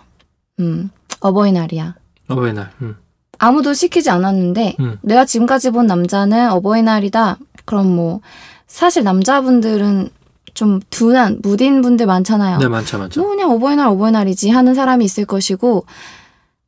음, 0.61 0.91
어버이날이야. 1.19 1.97
어버이날. 2.29 2.71
음. 2.81 2.97
아무도 3.39 3.75
시키지 3.75 4.09
않았는데 4.11 4.77
음. 4.79 4.99
내가 5.03 5.25
지금까지 5.25 5.73
본 5.73 5.89
남자는 5.89 6.53
어버이날이다. 6.53 7.39
그럼 7.65 7.97
뭐 7.97 8.21
사실 8.69 9.03
남자분들은 9.03 10.11
좀 10.55 10.79
둔한 10.91 11.41
무딘 11.43 11.83
분들 11.83 12.07
많잖아요. 12.07 12.59
네, 12.59 12.69
많죠, 12.69 12.99
많죠. 12.99 13.21
뭐 13.21 13.31
그냥 13.31 13.51
어버이날 13.51 13.89
어버이날이지 13.89 14.51
하는 14.51 14.77
사람이 14.77 15.05
있을 15.05 15.25
것이고 15.25 15.87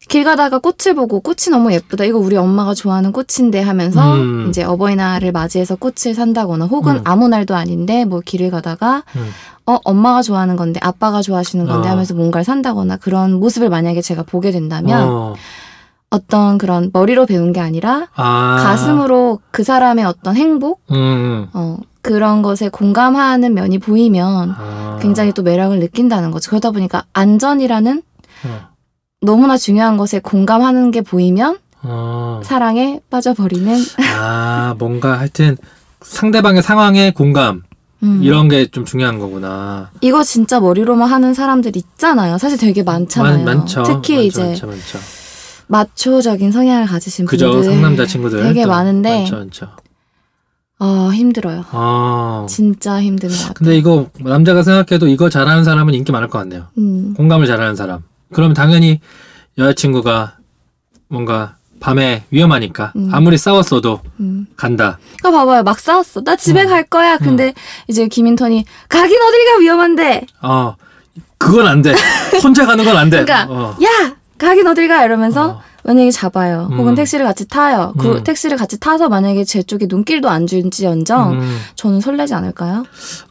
길 0.09 0.25
가다가 0.25 0.59
꽃을 0.59 0.95
보고 0.95 1.21
꽃이 1.21 1.51
너무 1.51 1.73
예쁘다. 1.73 2.05
이거 2.05 2.19
우리 2.19 2.37
엄마가 2.37 2.75
좋아하는 2.75 3.13
꽃인데 3.13 3.61
하면서 3.61 4.15
음. 4.17 4.47
이제 4.49 4.65
어버이날을 4.65 5.33
맞이해서 5.33 5.77
꽃을 5.77 6.15
산다거나 6.15 6.67
혹은 6.67 6.97
음. 6.97 7.01
아무 7.05 7.29
날도 7.29 7.55
아닌데 7.55 8.05
뭐 8.05 8.21
길을 8.21 8.51
가다가 8.51 9.05
음. 9.17 9.31
어 9.67 9.79
엄마가 9.85 10.23
좋아하는 10.23 10.57
건데 10.57 10.81
아빠가 10.83 11.23
좋아하시는 11.23 11.67
건데 11.67 11.89
어. 11.89 11.93
하면서 11.93 12.15
뭔가를 12.15 12.45
산다거나 12.45 12.97
그런 12.97 13.35
모습을 13.35 13.71
만약에 13.71 14.03
제가 14.03 14.25
보게 14.25 14.51
된다면 14.51 15.09
어. 15.09 15.35
어떤 16.11 16.59
그런 16.59 16.91
머리로 16.93 17.27
배운 17.27 17.53
게 17.53 17.61
아니라 17.61 18.09
아. 18.15 18.57
가슴으로 18.63 19.41
그 19.51 19.63
사람의 19.63 20.05
어떤 20.05 20.37
행복 20.37 20.83
음, 20.91 20.97
음. 20.97 21.49
어 21.55 21.79
그런 22.03 22.43
것에 22.43 22.69
공감하는 22.69 23.55
면이 23.55 23.79
보이면 23.79 24.55
아. 24.59 24.99
굉장히 25.01 25.33
또 25.33 25.43
매력을 25.43 25.79
느낀다는 25.79 26.33
거죠. 26.33 26.51
그러다 26.51 26.73
보니까 26.73 27.05
안전이라는 27.13 28.03
어. 28.45 28.72
너무나 29.23 29.57
중요한 29.57 29.97
것에 29.97 30.19
공감하는 30.19 30.91
게 30.91 31.01
보이면 31.01 31.59
어. 31.83 32.41
사랑에 32.45 33.01
빠져버리는 33.11 33.77
아, 34.19 34.75
뭔가 34.79 35.19
하여튼 35.19 35.57
상대방의 36.03 36.63
상황에 36.63 37.13
공감 37.13 37.63
음. 38.03 38.21
이런 38.23 38.49
게 38.49 38.67
좀 38.67 38.85
중요한 38.85 39.19
거구나. 39.21 39.91
이거 40.01 40.25
진짜 40.25 40.59
머리로만 40.61 41.09
하는 41.09 41.35
사람들 41.35 41.77
있잖아요. 41.77 42.37
사실 42.39 42.59
되게 42.59 42.83
많잖아요. 42.83 43.45
많, 43.45 43.59
많죠. 43.59 43.85
특히 43.85 44.15
많죠, 44.17 44.27
이제 44.27 44.43
많죠, 44.43 44.67
많죠. 44.67 44.99
마초적인 45.69 46.51
성향을 46.53 46.87
가지신 46.87 47.27
그죠 47.27 47.53
분들 47.53 47.71
상남자 47.73 48.07
친구들 48.07 48.43
되게 48.43 48.65
또 48.65 48.69
많은데 48.69 49.21
많죠, 49.21 49.37
많죠. 49.39 49.69
어, 50.81 51.11
힘들어요. 51.13 51.65
어. 51.71 52.47
진짜 52.49 53.01
힘든 53.01 53.29
것 53.29 53.37
같아요. 53.39 53.53
근데 53.55 53.77
이거 53.77 54.07
남자가 54.19 54.65
생각해도 54.65 55.07
이거 55.07 55.29
잘하는 55.31 55.63
사람은 55.63 55.95
인기 55.95 56.11
많을 56.11 56.27
것 56.29 56.39
같네요. 56.41 56.67
음, 56.79 57.15
공감을 57.17 57.47
잘하는 57.47 57.77
사람. 57.77 58.01
그러면 58.33 58.55
당연히 58.55 59.01
여자친구가 59.59 60.37
뭔가 61.09 61.57
밤에 61.81 62.25
위험하니까 62.31 62.93
음. 62.97 63.11
아무리 63.13 63.37
싸웠어도 63.37 64.01
음. 64.21 64.47
간다. 64.57 64.99
그러니까 65.19 65.41
봐봐요. 65.41 65.63
막 65.65 65.79
싸웠어. 65.81 66.23
나 66.23 66.37
집에 66.37 66.63
음. 66.63 66.69
갈 66.69 66.85
거야. 66.85 67.19
근데 67.19 67.55
이제 67.89 68.07
김인턴이 68.07 68.65
가긴 68.89 69.21
어딜가 69.21 69.59
위험한데. 69.59 70.27
어, 70.43 70.77
그건 71.39 71.67
안 71.67 71.83
돼. 71.83 71.95
혼자 72.43 72.67
가는 72.67 72.85
건 72.85 72.97
안 72.97 73.11
돼. 73.11 73.25
그러니까 73.25 73.53
어. 73.53 73.77
야 73.83 74.17
가긴 74.39 74.67
어딜 74.69 74.87
가 74.89 75.05
이러면서 75.05 75.49
어. 75.51 75.63
만약에 75.85 76.11
잡아요. 76.11 76.69
혹은 76.71 76.93
음. 76.93 76.95
택시를 76.95 77.27
같이 77.27 77.47
타요. 77.49 77.93
그 77.99 78.17
음. 78.17 78.25
택시를 78.25 78.57
같이 78.57 78.79
타서 78.79 79.09
만약에 79.09 79.45
제 79.45 79.63
쪽에 79.63 79.87
눈길도 79.89 80.29
안 80.29 80.47
줄지언정 80.47 81.33
음, 81.33 81.59
저는 81.75 82.01
설레지 82.01 82.35
않을까요? 82.35 82.85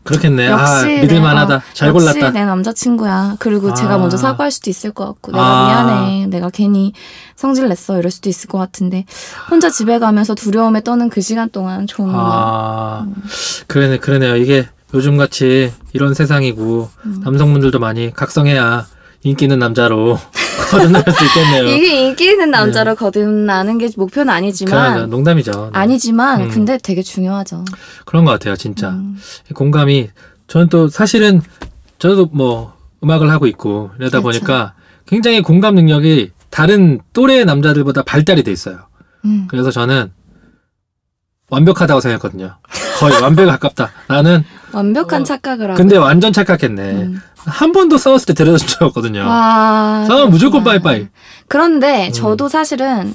그렇겠네. 0.03 0.49
아, 0.49 0.81
역시 0.81 1.01
믿을 1.01 1.21
만하다. 1.21 1.59
내, 1.59 1.63
잘 1.73 1.89
어, 1.89 1.93
역시 1.93 2.05
골랐다. 2.13 2.31
내 2.31 2.43
남자친구야. 2.43 3.37
그리고 3.39 3.71
아. 3.71 3.73
제가 3.73 3.97
먼저 3.97 4.17
사과할 4.17 4.51
수도 4.51 4.69
있을 4.69 4.91
것 4.91 5.05
같고 5.05 5.31
내가 5.31 5.43
아. 5.43 5.65
미안해. 5.85 6.27
내가 6.27 6.49
괜히 6.49 6.91
성질 7.35 7.69
냈어. 7.69 7.97
이럴 7.97 8.11
수도 8.11 8.29
있을 8.29 8.49
것 8.49 8.57
같은데 8.57 9.05
혼자 9.49 9.69
집에 9.69 9.97
가면서 9.99 10.35
두려움에 10.35 10.81
떠는 10.81 11.09
그 11.09 11.21
시간 11.21 11.49
동안 11.49 11.87
좀 11.87 12.11
아, 12.13 13.05
음. 13.07 13.15
그러네, 13.67 13.99
그러네요. 13.99 14.35
이게 14.35 14.67
요즘 14.93 15.17
같이 15.17 15.71
이런 15.93 16.13
세상이고 16.13 16.89
음. 17.05 17.21
남성분들도 17.23 17.79
많이 17.79 18.11
각성해야 18.11 18.85
인기 19.23 19.45
있는 19.45 19.59
남자로 19.59 20.19
거듭날 20.71 21.03
수 21.03 21.25
있겠네요. 21.25 21.67
이게 21.67 22.07
인기 22.07 22.31
있는 22.31 22.49
남자로 22.51 22.95
거듭나는 22.95 23.77
게 23.77 23.89
목표는 23.95 24.33
아니지만 24.33 24.71
네. 24.71 24.89
그러니까 24.89 25.15
농담이죠. 25.15 25.51
네. 25.51 25.79
아니지만 25.79 26.41
음. 26.41 26.49
근데 26.49 26.77
되게 26.77 27.01
중요하죠. 27.01 27.65
그런 28.05 28.25
것 28.25 28.31
같아요, 28.31 28.55
진짜. 28.55 28.89
음. 28.89 29.17
공감이 29.53 30.09
저는 30.47 30.69
또 30.69 30.87
사실은 30.87 31.41
저도 31.99 32.27
뭐 32.31 32.73
음악을 33.03 33.29
하고 33.29 33.47
있고 33.47 33.91
이러다 33.99 34.21
그렇죠. 34.21 34.39
보니까 34.39 34.73
굉장히 35.05 35.41
공감 35.41 35.75
능력이 35.75 36.31
다른 36.49 36.99
또래 37.13 37.43
남자들보다 37.43 38.03
발달이 38.03 38.43
돼 38.43 38.51
있어요. 38.51 38.79
음. 39.25 39.47
그래서 39.49 39.71
저는 39.71 40.11
완벽하다고 41.49 41.99
생각했거든요. 41.99 42.57
거의 42.99 43.21
완벽에 43.21 43.49
가깝다. 43.51 43.91
나는 44.07 44.43
완벽한 44.73 45.21
어, 45.21 45.23
착각을 45.23 45.65
하고. 45.69 45.77
근데 45.77 45.97
완전 45.97 46.31
착각했네. 46.33 46.91
음. 46.91 47.21
한 47.45 47.71
번도 47.71 47.97
싸웠을 47.97 48.27
때 48.27 48.33
데려다 48.33 48.57
준 48.59 48.67
적 48.67 48.81
없거든요. 48.83 49.21
와. 49.21 50.05
싸우면 50.07 50.29
무조건. 50.29 50.63
빠이빠이. 50.63 51.07
그런데 51.47 52.07
음. 52.07 52.11
저도 52.13 52.47
사실은 52.49 53.13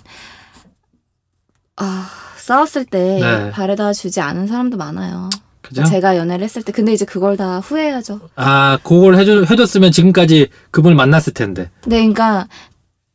아 1.76 2.08
싸웠을 2.36 2.84
때 2.84 3.18
네. 3.20 3.50
바래다 3.50 3.92
주지 3.92 4.20
않은 4.20 4.46
사람도 4.46 4.76
많아요. 4.76 5.28
그죠? 5.62 5.82
제가 5.84 6.16
연애를 6.16 6.44
했을 6.44 6.62
때 6.62 6.70
근데 6.72 6.92
이제 6.92 7.04
그걸 7.04 7.36
다 7.36 7.58
후회하죠. 7.58 8.20
아, 8.36 8.78
그걸 8.84 9.16
해줘, 9.16 9.42
해줬으면 9.50 9.90
지금까지 9.90 10.48
그분을 10.70 10.94
만났을 10.94 11.34
텐데. 11.34 11.70
네, 11.86 11.96
그러니까 11.98 12.46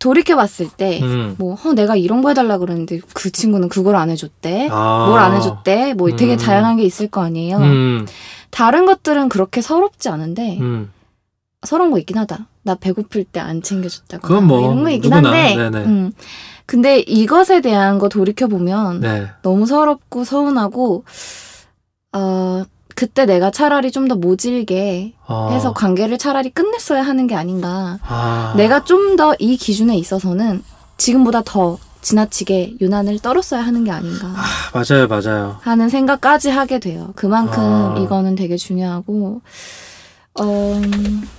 돌이켜 0.02 0.36
봤을 0.36 0.68
때. 0.68 1.00
음. 1.02 1.36
뭐, 1.38 1.56
어, 1.64 1.74
내가 1.74 1.96
이런 1.96 2.22
거 2.24 2.30
해달라 2.30 2.58
그러는데 2.58 3.00
그 3.14 3.32
친구는 3.32 3.70
그걸 3.70 3.96
안 3.96 4.10
해줬대. 4.10 4.68
아. 4.72 5.06
뭘안 5.08 5.36
해줬대. 5.36 5.94
뭐 5.94 6.14
되게 6.16 6.34
음. 6.34 6.38
다양한 6.38 6.78
게 6.78 6.84
있을 6.84 7.08
거 7.08 7.22
아니에요. 7.22 7.58
음, 7.58 8.08
다른 8.50 8.86
것들은 8.88 9.30
그렇게 9.30 9.62
서럽지 9.62 10.10
않은데 10.10 10.58
음. 10.60 10.92
서러운 11.64 11.92
거 11.92 12.00
있긴 12.00 12.18
하다. 12.18 12.48
나 12.64 12.76
배고플 12.76 13.26
때 13.26 13.40
안 13.40 13.62
챙겨줬다거나 13.62 14.28
그건 14.28 14.48
뭐, 14.48 14.60
이런 14.62 14.84
거 14.84 14.90
있긴 14.90 15.12
누구나. 15.12 15.30
한데. 15.30 15.56
네네. 15.56 15.86
음. 15.86 16.12
근데 16.66 17.00
이것에 17.00 17.62
대한 17.62 18.00
거 18.00 18.10
돌이켜 18.10 18.48
보면 18.48 19.02
네. 19.02 19.28
너무 19.44 19.66
서럽고 19.68 20.24
서운하고 20.24 21.04
어 22.14 22.64
그때 23.02 23.26
내가 23.26 23.50
차라리 23.50 23.92
좀 23.92 24.08
더 24.08 24.14
모질게 24.16 25.14
어. 25.28 25.50
해서 25.54 25.74
관계를 25.74 26.20
차라리 26.20 26.52
끝냈어야 26.52 27.02
하는 27.02 27.26
게 27.28 27.34
아닌가. 27.36 27.98
아. 28.08 28.54
내가 28.58 28.84
좀 28.84 29.16
더 29.16 29.34
이 29.40 29.58
기준에 29.58 29.98
있어서는 29.98 30.64
지금보다 30.98 31.42
더 31.44 31.80
지나치게 32.04 32.76
유난을 32.80 33.20
떨었어야 33.20 33.62
하는 33.62 33.84
게 33.84 33.92
아닌가 33.92 34.28
아, 34.36 34.44
맞아요, 34.74 35.08
맞아요. 35.08 35.58
하는 35.62 35.90
생각까지 35.90 36.50
하게 36.50 36.78
돼요. 36.80 37.12
그만큼 37.16 37.60
아. 37.62 37.96
이거는 38.00 38.36
되게 38.36 38.56
중요하고 38.56 39.42
어 40.40 40.82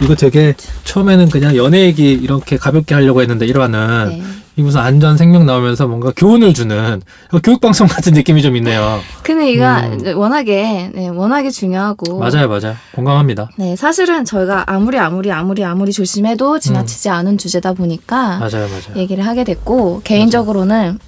이거 0.02 0.14
되게 0.16 0.54
처음에는 0.84 1.28
그냥 1.30 1.56
연애 1.56 1.82
얘기 1.82 2.12
이렇게 2.12 2.56
가볍게 2.56 2.94
하려고 2.94 3.20
했는데 3.22 3.46
1화는 3.46 4.08
네. 4.08 4.22
이 4.56 4.62
무슨 4.62 4.80
안전 4.80 5.16
생명 5.16 5.46
나오면서 5.46 5.86
뭔가 5.86 6.12
교훈을 6.14 6.52
주는 6.52 7.00
교육 7.42 7.60
방송 7.60 7.86
같은 7.86 8.12
느낌이 8.12 8.42
좀 8.42 8.54
있네요. 8.56 9.00
근데 9.22 9.50
이가 9.50 9.80
음. 9.86 10.16
워낙에 10.18 10.90
네, 10.94 11.08
워낙에 11.08 11.50
중요하고 11.50 12.18
맞아요, 12.18 12.48
맞아요. 12.48 12.76
공감합니다. 12.94 13.48
네, 13.56 13.76
사실은 13.76 14.26
저희가 14.26 14.64
아무리 14.66 14.98
아무리 14.98 15.32
아무리 15.32 15.64
아무리 15.64 15.92
조심해도 15.92 16.58
지나치지 16.58 17.08
않은 17.08 17.38
주제다 17.38 17.72
보니까 17.72 18.36
음. 18.36 18.40
맞아요, 18.40 18.68
맞아요. 18.68 18.96
얘기를 18.96 19.26
하게 19.26 19.44
됐고 19.44 20.02
개인적으로는 20.04 20.98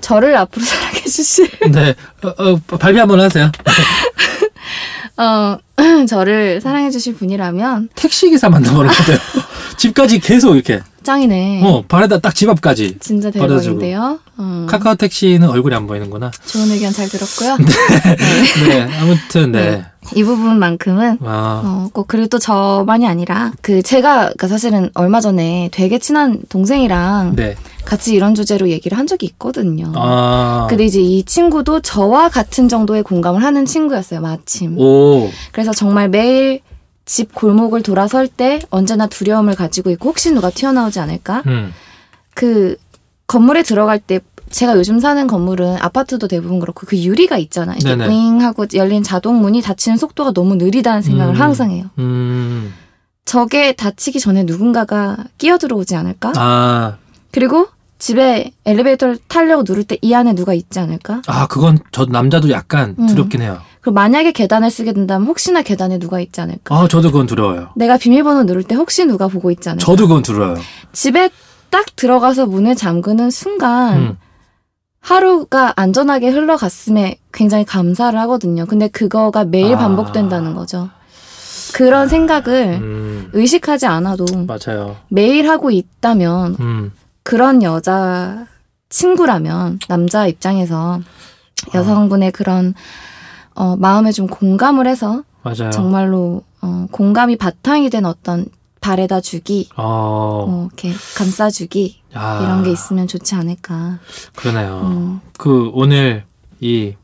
저를 0.00 0.36
앞으로 0.36 0.64
사랑해 0.64 1.00
주실 1.00 1.50
네, 1.70 1.94
어, 2.24 2.28
어, 2.28 2.76
발표 2.78 3.00
한번 3.00 3.20
하세요. 3.20 3.50
어 5.18 5.58
저를 6.08 6.62
사랑해 6.62 6.90
주실 6.90 7.14
분이라면 7.14 7.90
택시 7.94 8.30
기사 8.30 8.48
만나보는 8.48 8.86
것 8.90 8.96
같아요. 8.96 9.18
집까지 9.80 10.18
계속 10.20 10.54
이렇게. 10.56 10.80
짱이네. 11.02 11.62
어, 11.64 11.82
바래다 11.88 12.18
딱 12.18 12.34
집 12.34 12.50
앞까지. 12.50 12.98
진짜 13.00 13.30
대박인데요. 13.30 14.18
어, 14.36 14.66
카카오 14.68 14.94
택시는 14.94 15.48
얼굴이 15.48 15.74
안 15.74 15.86
보이는구나. 15.86 16.30
좋은 16.46 16.70
의견 16.70 16.92
잘 16.92 17.08
들었고요. 17.08 17.56
네, 18.68 18.82
아무튼 19.00 19.52
네. 19.52 19.70
네. 19.70 19.84
이 20.14 20.22
부분만큼은 20.22 21.18
아, 21.24 21.62
어, 21.64 21.88
꼭 21.94 22.08
그리고 22.08 22.26
또 22.28 22.38
저만이 22.38 23.06
아니라 23.06 23.52
그 23.62 23.82
제가 23.82 24.32
그 24.36 24.48
사실은 24.48 24.90
얼마 24.94 25.20
전에 25.22 25.70
되게 25.72 25.98
친한 25.98 26.38
동생이랑 26.50 27.36
네. 27.36 27.56
같이 27.86 28.14
이런 28.14 28.34
주제로 28.34 28.68
얘기를 28.68 28.98
한 28.98 29.06
적이 29.06 29.26
있거든요. 29.26 29.92
아, 29.96 30.66
근데 30.68 30.84
이제 30.84 31.00
이 31.00 31.22
친구도 31.24 31.80
저와 31.80 32.28
같은 32.28 32.68
정도의 32.68 33.02
공감을 33.02 33.42
하는 33.42 33.64
친구였어요, 33.64 34.20
마침. 34.20 34.78
오, 34.78 35.30
그래서 35.52 35.72
정말 35.72 36.08
매일 36.10 36.60
집 37.10 37.34
골목을 37.34 37.82
돌아설 37.82 38.28
때 38.28 38.60
언제나 38.70 39.08
두려움을 39.08 39.56
가지고 39.56 39.90
있고 39.90 40.10
혹시 40.10 40.30
누가 40.32 40.48
튀어나오지 40.48 41.00
않을까? 41.00 41.42
음, 41.46 41.72
그 42.34 42.76
건물에 43.26 43.64
들어갈 43.64 43.98
때 43.98 44.20
제가 44.50 44.76
요즘 44.76 45.00
사는 45.00 45.26
건물은 45.26 45.78
아파트도 45.80 46.28
대부분 46.28 46.60
그렇고 46.60 46.86
그 46.86 46.96
유리가 46.96 47.36
있잖아요. 47.38 47.78
이렇게. 47.80 48.08
윙 48.08 48.40
하고 48.42 48.64
열린 48.74 49.02
자동 49.02 49.40
문이 49.40 49.60
닫히는 49.60 49.96
속도가 49.98 50.32
너무 50.32 50.54
느리다는 50.54 51.02
생각을 51.02 51.34
음. 51.34 51.40
항상 51.40 51.72
해요. 51.72 51.86
음, 51.98 52.72
저게 53.24 53.72
닫히기 53.72 54.20
전에 54.20 54.44
누군가가 54.44 55.16
끼어 55.36 55.58
들어오지 55.58 55.96
않을까? 55.96 56.32
아, 56.36 56.96
그리고 57.32 57.66
집에 57.98 58.52
엘리베이터를 58.64 59.18
타려고 59.26 59.64
누를 59.66 59.82
때 59.82 59.98
이 60.00 60.14
안에 60.14 60.34
누가 60.36 60.54
있지 60.54 60.78
않을까? 60.78 61.22
아, 61.26 61.48
그건 61.48 61.78
저 61.90 62.04
남자도 62.06 62.50
약간 62.50 62.94
음. 63.00 63.06
두렵긴 63.08 63.42
해요. 63.42 63.60
그리고 63.80 63.94
만약에 63.94 64.32
계단을 64.32 64.70
쓰게 64.70 64.92
된다면 64.92 65.26
혹시나 65.26 65.62
계단에 65.62 65.98
누가 65.98 66.20
있지 66.20 66.40
않을까. 66.40 66.74
아, 66.74 66.88
저도 66.88 67.10
그건 67.10 67.26
두려워요. 67.26 67.70
내가 67.76 67.96
비밀번호 67.96 68.44
누를 68.44 68.62
때 68.62 68.74
혹시 68.74 69.06
누가 69.06 69.28
보고 69.28 69.50
있지 69.50 69.68
않을까. 69.68 69.84
저도 69.84 70.06
그건 70.08 70.22
두려워요. 70.22 70.56
집에 70.92 71.30
딱 71.70 71.86
들어가서 71.96 72.46
문을 72.46 72.74
잠그는 72.74 73.30
순간 73.30 73.96
음. 73.98 74.18
하루가 75.00 75.72
안전하게 75.76 76.28
흘러갔음에 76.28 77.18
굉장히 77.32 77.64
감사를 77.64 78.18
하거든요. 78.20 78.66
근데 78.66 78.88
그거가 78.88 79.44
매일 79.44 79.74
아. 79.76 79.78
반복된다는 79.78 80.54
거죠. 80.54 80.90
그런 81.72 82.08
생각을 82.08 82.80
음, 82.82 83.30
의식하지 83.32 83.86
않아도 83.86 84.26
맞아요. 84.46 84.96
매일 85.08 85.48
하고 85.48 85.70
있다면 85.70 86.56
음, 86.60 86.92
그런 87.22 87.62
여자 87.62 88.46
친구라면 88.88 89.78
남자 89.88 90.26
입장에서 90.26 91.00
여성분의 91.74 92.32
그런 92.32 92.74
어, 93.60 93.76
마음에 93.76 94.10
좀 94.10 94.26
공감을 94.26 94.86
해서 94.86 95.22
맞아요. 95.42 95.70
정말로 95.70 96.44
어, 96.62 96.86
공감이 96.90 97.36
바탕이 97.36 97.90
된 97.90 98.06
어떤 98.06 98.46
바래다 98.80 99.20
주기, 99.20 99.68
어, 99.76 100.46
어, 100.48 100.66
이렇게 100.68 100.94
감싸주기 101.14 102.00
야, 102.16 102.40
이런 102.42 102.62
게 102.62 102.72
있으면 102.72 103.06
좋지 103.06 103.34
않을까. 103.34 103.98
그러네요. 104.34 104.80
음. 104.84 105.20
그 105.36 105.70
오늘 105.74 106.24
이 106.60 106.94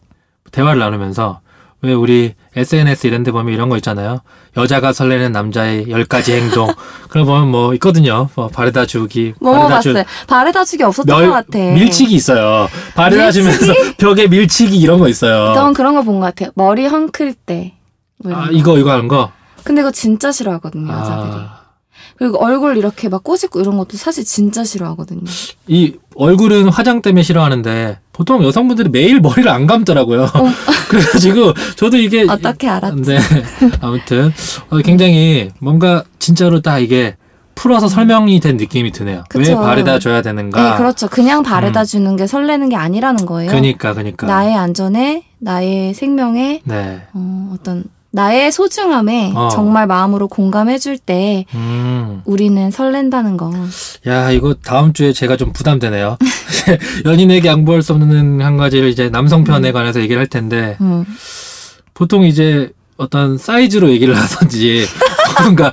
대화를 0.51 0.81
나누면서 0.81 1.41
왜 1.83 1.93
우리 1.93 2.35
SNS 2.57 3.07
이런 3.07 3.23
데 3.23 3.31
보면 3.31 3.53
이런 3.53 3.69
거 3.69 3.77
있잖아요. 3.77 4.21
여자가 4.57 4.93
설레는 4.93 5.31
남자의 5.33 5.91
열 5.91 6.05
가지 6.05 6.33
행동. 6.33 6.69
그런 7.11 7.27
거 7.27 7.33
보면 7.35 7.51
뭐 7.51 7.75
있거든요. 7.75 8.29
뭐 8.35 8.49
바래다 8.49 8.87
주기, 8.87 9.35
뭐 9.41 9.53
바래다 9.53 9.81
주- 9.81 9.93
봤어요. 9.93 10.05
바래다 10.27 10.65
주기 10.65 10.83
없었던 10.83 11.17
멸- 11.19 11.29
것 11.29 11.33
같아. 11.35 11.59
밀치기 11.59 12.15
있어요. 12.15 12.69
바래다 12.95 13.31
주면서 13.31 13.73
벽에 13.99 14.27
밀치기 14.27 14.77
이런 14.79 14.99
거 14.99 15.09
있어요. 15.09 15.53
넌 15.55 15.75
그런 15.75 15.95
거 15.95 16.03
본 16.03 16.19
것 16.21 16.27
같아요. 16.27 16.51
머리 16.55 16.87
헝클 16.87 17.35
때. 17.35 17.75
뭐 18.19 18.33
아, 18.35 18.47
거. 18.47 18.53
이거 18.53 18.79
이거 18.79 18.91
하는 18.93 19.09
거. 19.09 19.31
근데 19.63 19.83
이거 19.83 19.91
진짜 19.91 20.33
싫어하거든요, 20.33 20.91
여자들이. 20.93 21.33
아, 21.35 21.61
그리고 22.17 22.43
얼굴 22.43 22.77
이렇게 22.79 23.09
막 23.11 23.23
꼬집고 23.23 23.61
이런 23.61 23.77
것도 23.77 23.97
사실 23.99 24.25
진짜 24.25 24.65
싫어하거든요. 24.65 25.25
이 25.67 25.95
얼굴은 26.17 26.69
화장 26.69 27.03
때문에 27.03 27.23
싫어하는데 27.23 27.99
보통 28.13 28.43
여성분들이 28.43 28.89
매일 28.89 29.21
머리를 29.21 29.49
안 29.49 29.67
감더라고요. 29.67 30.27
그래가지고 30.89 31.53
저도 31.77 31.99
이게 31.99 32.23
어. 32.23 32.33
어떻게 32.33 32.69
알았지? 32.69 33.03
네. 33.03 33.19
아무튼 33.81 34.33
어, 34.71 34.79
굉장히 34.79 35.51
뭔가 35.61 36.05
진짜로 36.19 36.61
딱 36.61 36.79
이게 36.79 37.17
풀어서 37.55 37.89
설명이 37.89 38.39
된 38.41 38.57
느낌이 38.57 38.93
드네요. 38.93 39.25
왜 39.35 39.41
그쵸. 39.41 39.59
바래다 39.59 39.99
줘야 39.99 40.23
되는가? 40.23 40.73
네, 40.73 40.77
그렇죠. 40.77 41.09
그냥 41.09 41.43
바래다 41.43 41.81
음. 41.81 41.85
주는 41.85 42.17
게 42.17 42.27
설레는 42.27 42.69
게 42.69 42.77
아니라는 42.77 43.27
거예요. 43.27 43.51
그니까 43.51 43.95
그니까. 43.95 44.27
나의 44.27 44.55
안전에, 44.55 45.25
나의 45.39 45.95
생명에, 45.95 46.61
네. 46.65 47.03
어, 47.15 47.53
어떤 47.55 47.85
나의 48.17 48.51
소중함에 48.51 49.33
어. 49.35 49.49
정말 49.49 49.87
마음으로 49.87 50.27
공감해줄 50.27 50.97
때 50.97 51.45
음. 51.55 52.23
우리는 52.25 52.71
설렌다는 52.71 53.37
거. 53.37 53.53
야, 54.07 54.31
이거 54.31 54.55
다음 54.55 54.95
주에 54.95 55.13
제가 55.13 55.37
좀 55.37 55.53
부담되네요. 55.53 56.17
연인에게 57.05 57.47
양보할 57.47 57.83
수 57.83 57.93
없는 57.93 58.41
한 58.41 58.57
가지를 58.57 58.89
이제 58.89 59.11
남성 59.11 59.45
편에 59.45 59.71
관해서 59.71 60.01
얘기를 60.01 60.19
할 60.19 60.27
텐데 60.29 60.79
음. 60.81 61.05
보통 61.93 62.25
이제 62.25 62.71
어떤 62.97 63.37
사이즈로 63.37 63.91
얘기를 63.91 64.17
하든지 64.17 64.87
뭔가 65.43 65.71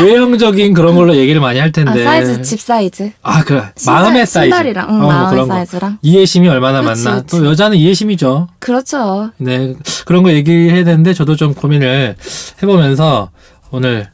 외형적인 0.00 0.74
그런 0.74 0.94
걸로 0.96 1.16
얘기를 1.16 1.40
많이 1.40 1.58
할 1.58 1.68
아, 1.68 1.72
텐데. 1.72 2.02
사이즈, 2.04 2.42
집 2.42 2.60
사이즈. 2.60 3.12
아, 3.22 3.44
그래. 3.44 3.64
신발- 3.76 4.02
마음의 4.02 4.26
사이즈. 4.26 4.50
신발이랑, 4.50 4.86
응, 4.90 4.94
어, 4.94 4.98
뭐 4.98 5.06
마음의 5.12 5.30
그런 5.30 5.48
거. 5.48 5.54
사이즈랑. 5.54 5.98
이해심이 6.02 6.48
얼마나 6.48 6.82
많나. 6.82 7.22
또 7.22 7.44
여자는 7.46 7.76
이해심이죠. 7.76 8.48
그렇죠. 8.58 9.30
네. 9.38 9.74
그런 10.04 10.22
거 10.22 10.32
얘기해야 10.32 10.84
되는데 10.84 11.14
저도 11.14 11.36
좀 11.36 11.54
고민을 11.54 12.16
해보면서 12.62 13.30
오늘 13.70 14.08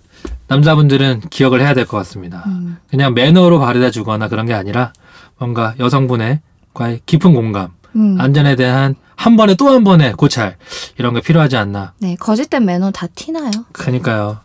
남자분들은 0.49 1.23
기억을 1.31 1.61
해야 1.61 1.75
될 1.75 1.87
것 1.87 1.97
같습니다. 1.99 2.43
음. 2.47 2.77
그냥 2.91 3.15
매너로 3.15 3.59
바래다 3.61 3.91
주거나 3.91 4.29
그런 4.29 4.47
게 4.47 4.53
아니라 4.55 4.93
뭔가 5.39 5.75
여성분의 5.79 6.41
과의 6.75 7.01
깊은 7.07 7.35
공감, 7.35 7.69
음. 7.97 8.17
안전에 8.21 8.57
대한 8.57 8.95
한 9.17 9.37
번에 9.37 9.55
또 9.55 9.69
한 9.69 9.85
번의 9.85 10.15
고찰 10.15 10.57
이런 10.99 11.13
게 11.15 11.21
필요하지 11.21 11.57
않나. 11.57 11.93
네, 11.99 12.17
거짓된 12.17 12.65
매너 12.65 12.91
다 12.91 13.07
티나요. 13.15 13.51
그러니까요. 13.73 14.39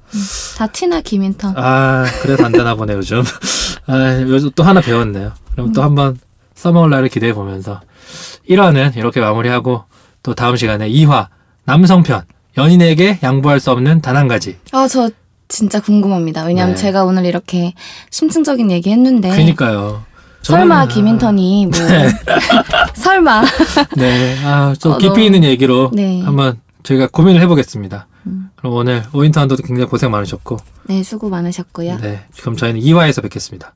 다 0.57 0.67
티나, 0.67 1.01
김인턴. 1.01 1.53
아 1.57 2.05
그래서 2.21 2.43
안 2.45 2.51
되나 2.51 2.75
보네 2.75 2.93
요즘. 2.93 3.23
아 3.87 4.19
요즘 4.21 4.49
또 4.55 4.63
하나 4.63 4.81
배웠네요. 4.81 5.31
그럼 5.53 5.71
또 5.73 5.81
한 5.81 5.95
번 5.95 6.19
써먹을 6.55 6.89
날을 6.89 7.09
기대해 7.09 7.33
보면서 7.33 7.81
1화는 8.49 8.95
이렇게 8.97 9.19
마무리하고 9.19 9.83
또 10.23 10.33
다음 10.33 10.55
시간에 10.55 10.89
2화 10.89 11.27
남성편 11.65 12.23
연인에게 12.57 13.19
양보할 13.23 13.59
수 13.59 13.71
없는 13.71 14.01
단 14.01 14.15
한 14.15 14.27
가지. 14.27 14.57
아, 14.71 14.87
저 14.87 15.09
진짜 15.47 15.79
궁금합니다. 15.81 16.43
왜냐면 16.45 16.75
네. 16.75 16.81
제가 16.81 17.03
오늘 17.05 17.25
이렇게 17.25 17.73
심층적인 18.09 18.71
얘기 18.71 18.89
했는데. 18.91 19.29
그러니까요. 19.29 20.03
설마 20.45 20.87
김인턴이 20.87 21.67
뭐. 21.67 21.73
설마. 22.95 23.43
네, 23.97 24.37
아 24.45 24.73
좀 24.79 24.93
어, 24.93 24.97
깊이 24.97 25.07
너무- 25.09 25.21
있는 25.21 25.43
얘기로 25.43 25.91
네. 25.93 26.21
한번 26.21 26.59
저희가 26.83 27.07
고민을 27.11 27.41
해보겠습니다. 27.41 28.07
음. 28.27 28.49
그럼 28.55 28.73
오늘 28.73 29.03
오인턴도 29.13 29.55
굉장히 29.57 29.87
고생 29.89 30.11
많으셨고, 30.11 30.57
네, 30.85 31.03
수고 31.03 31.29
많으셨고요. 31.29 31.97
네, 31.97 32.25
그럼 32.41 32.55
저희는 32.57 32.79
2화에서 32.81 33.21
뵙겠습니다. 33.23 33.73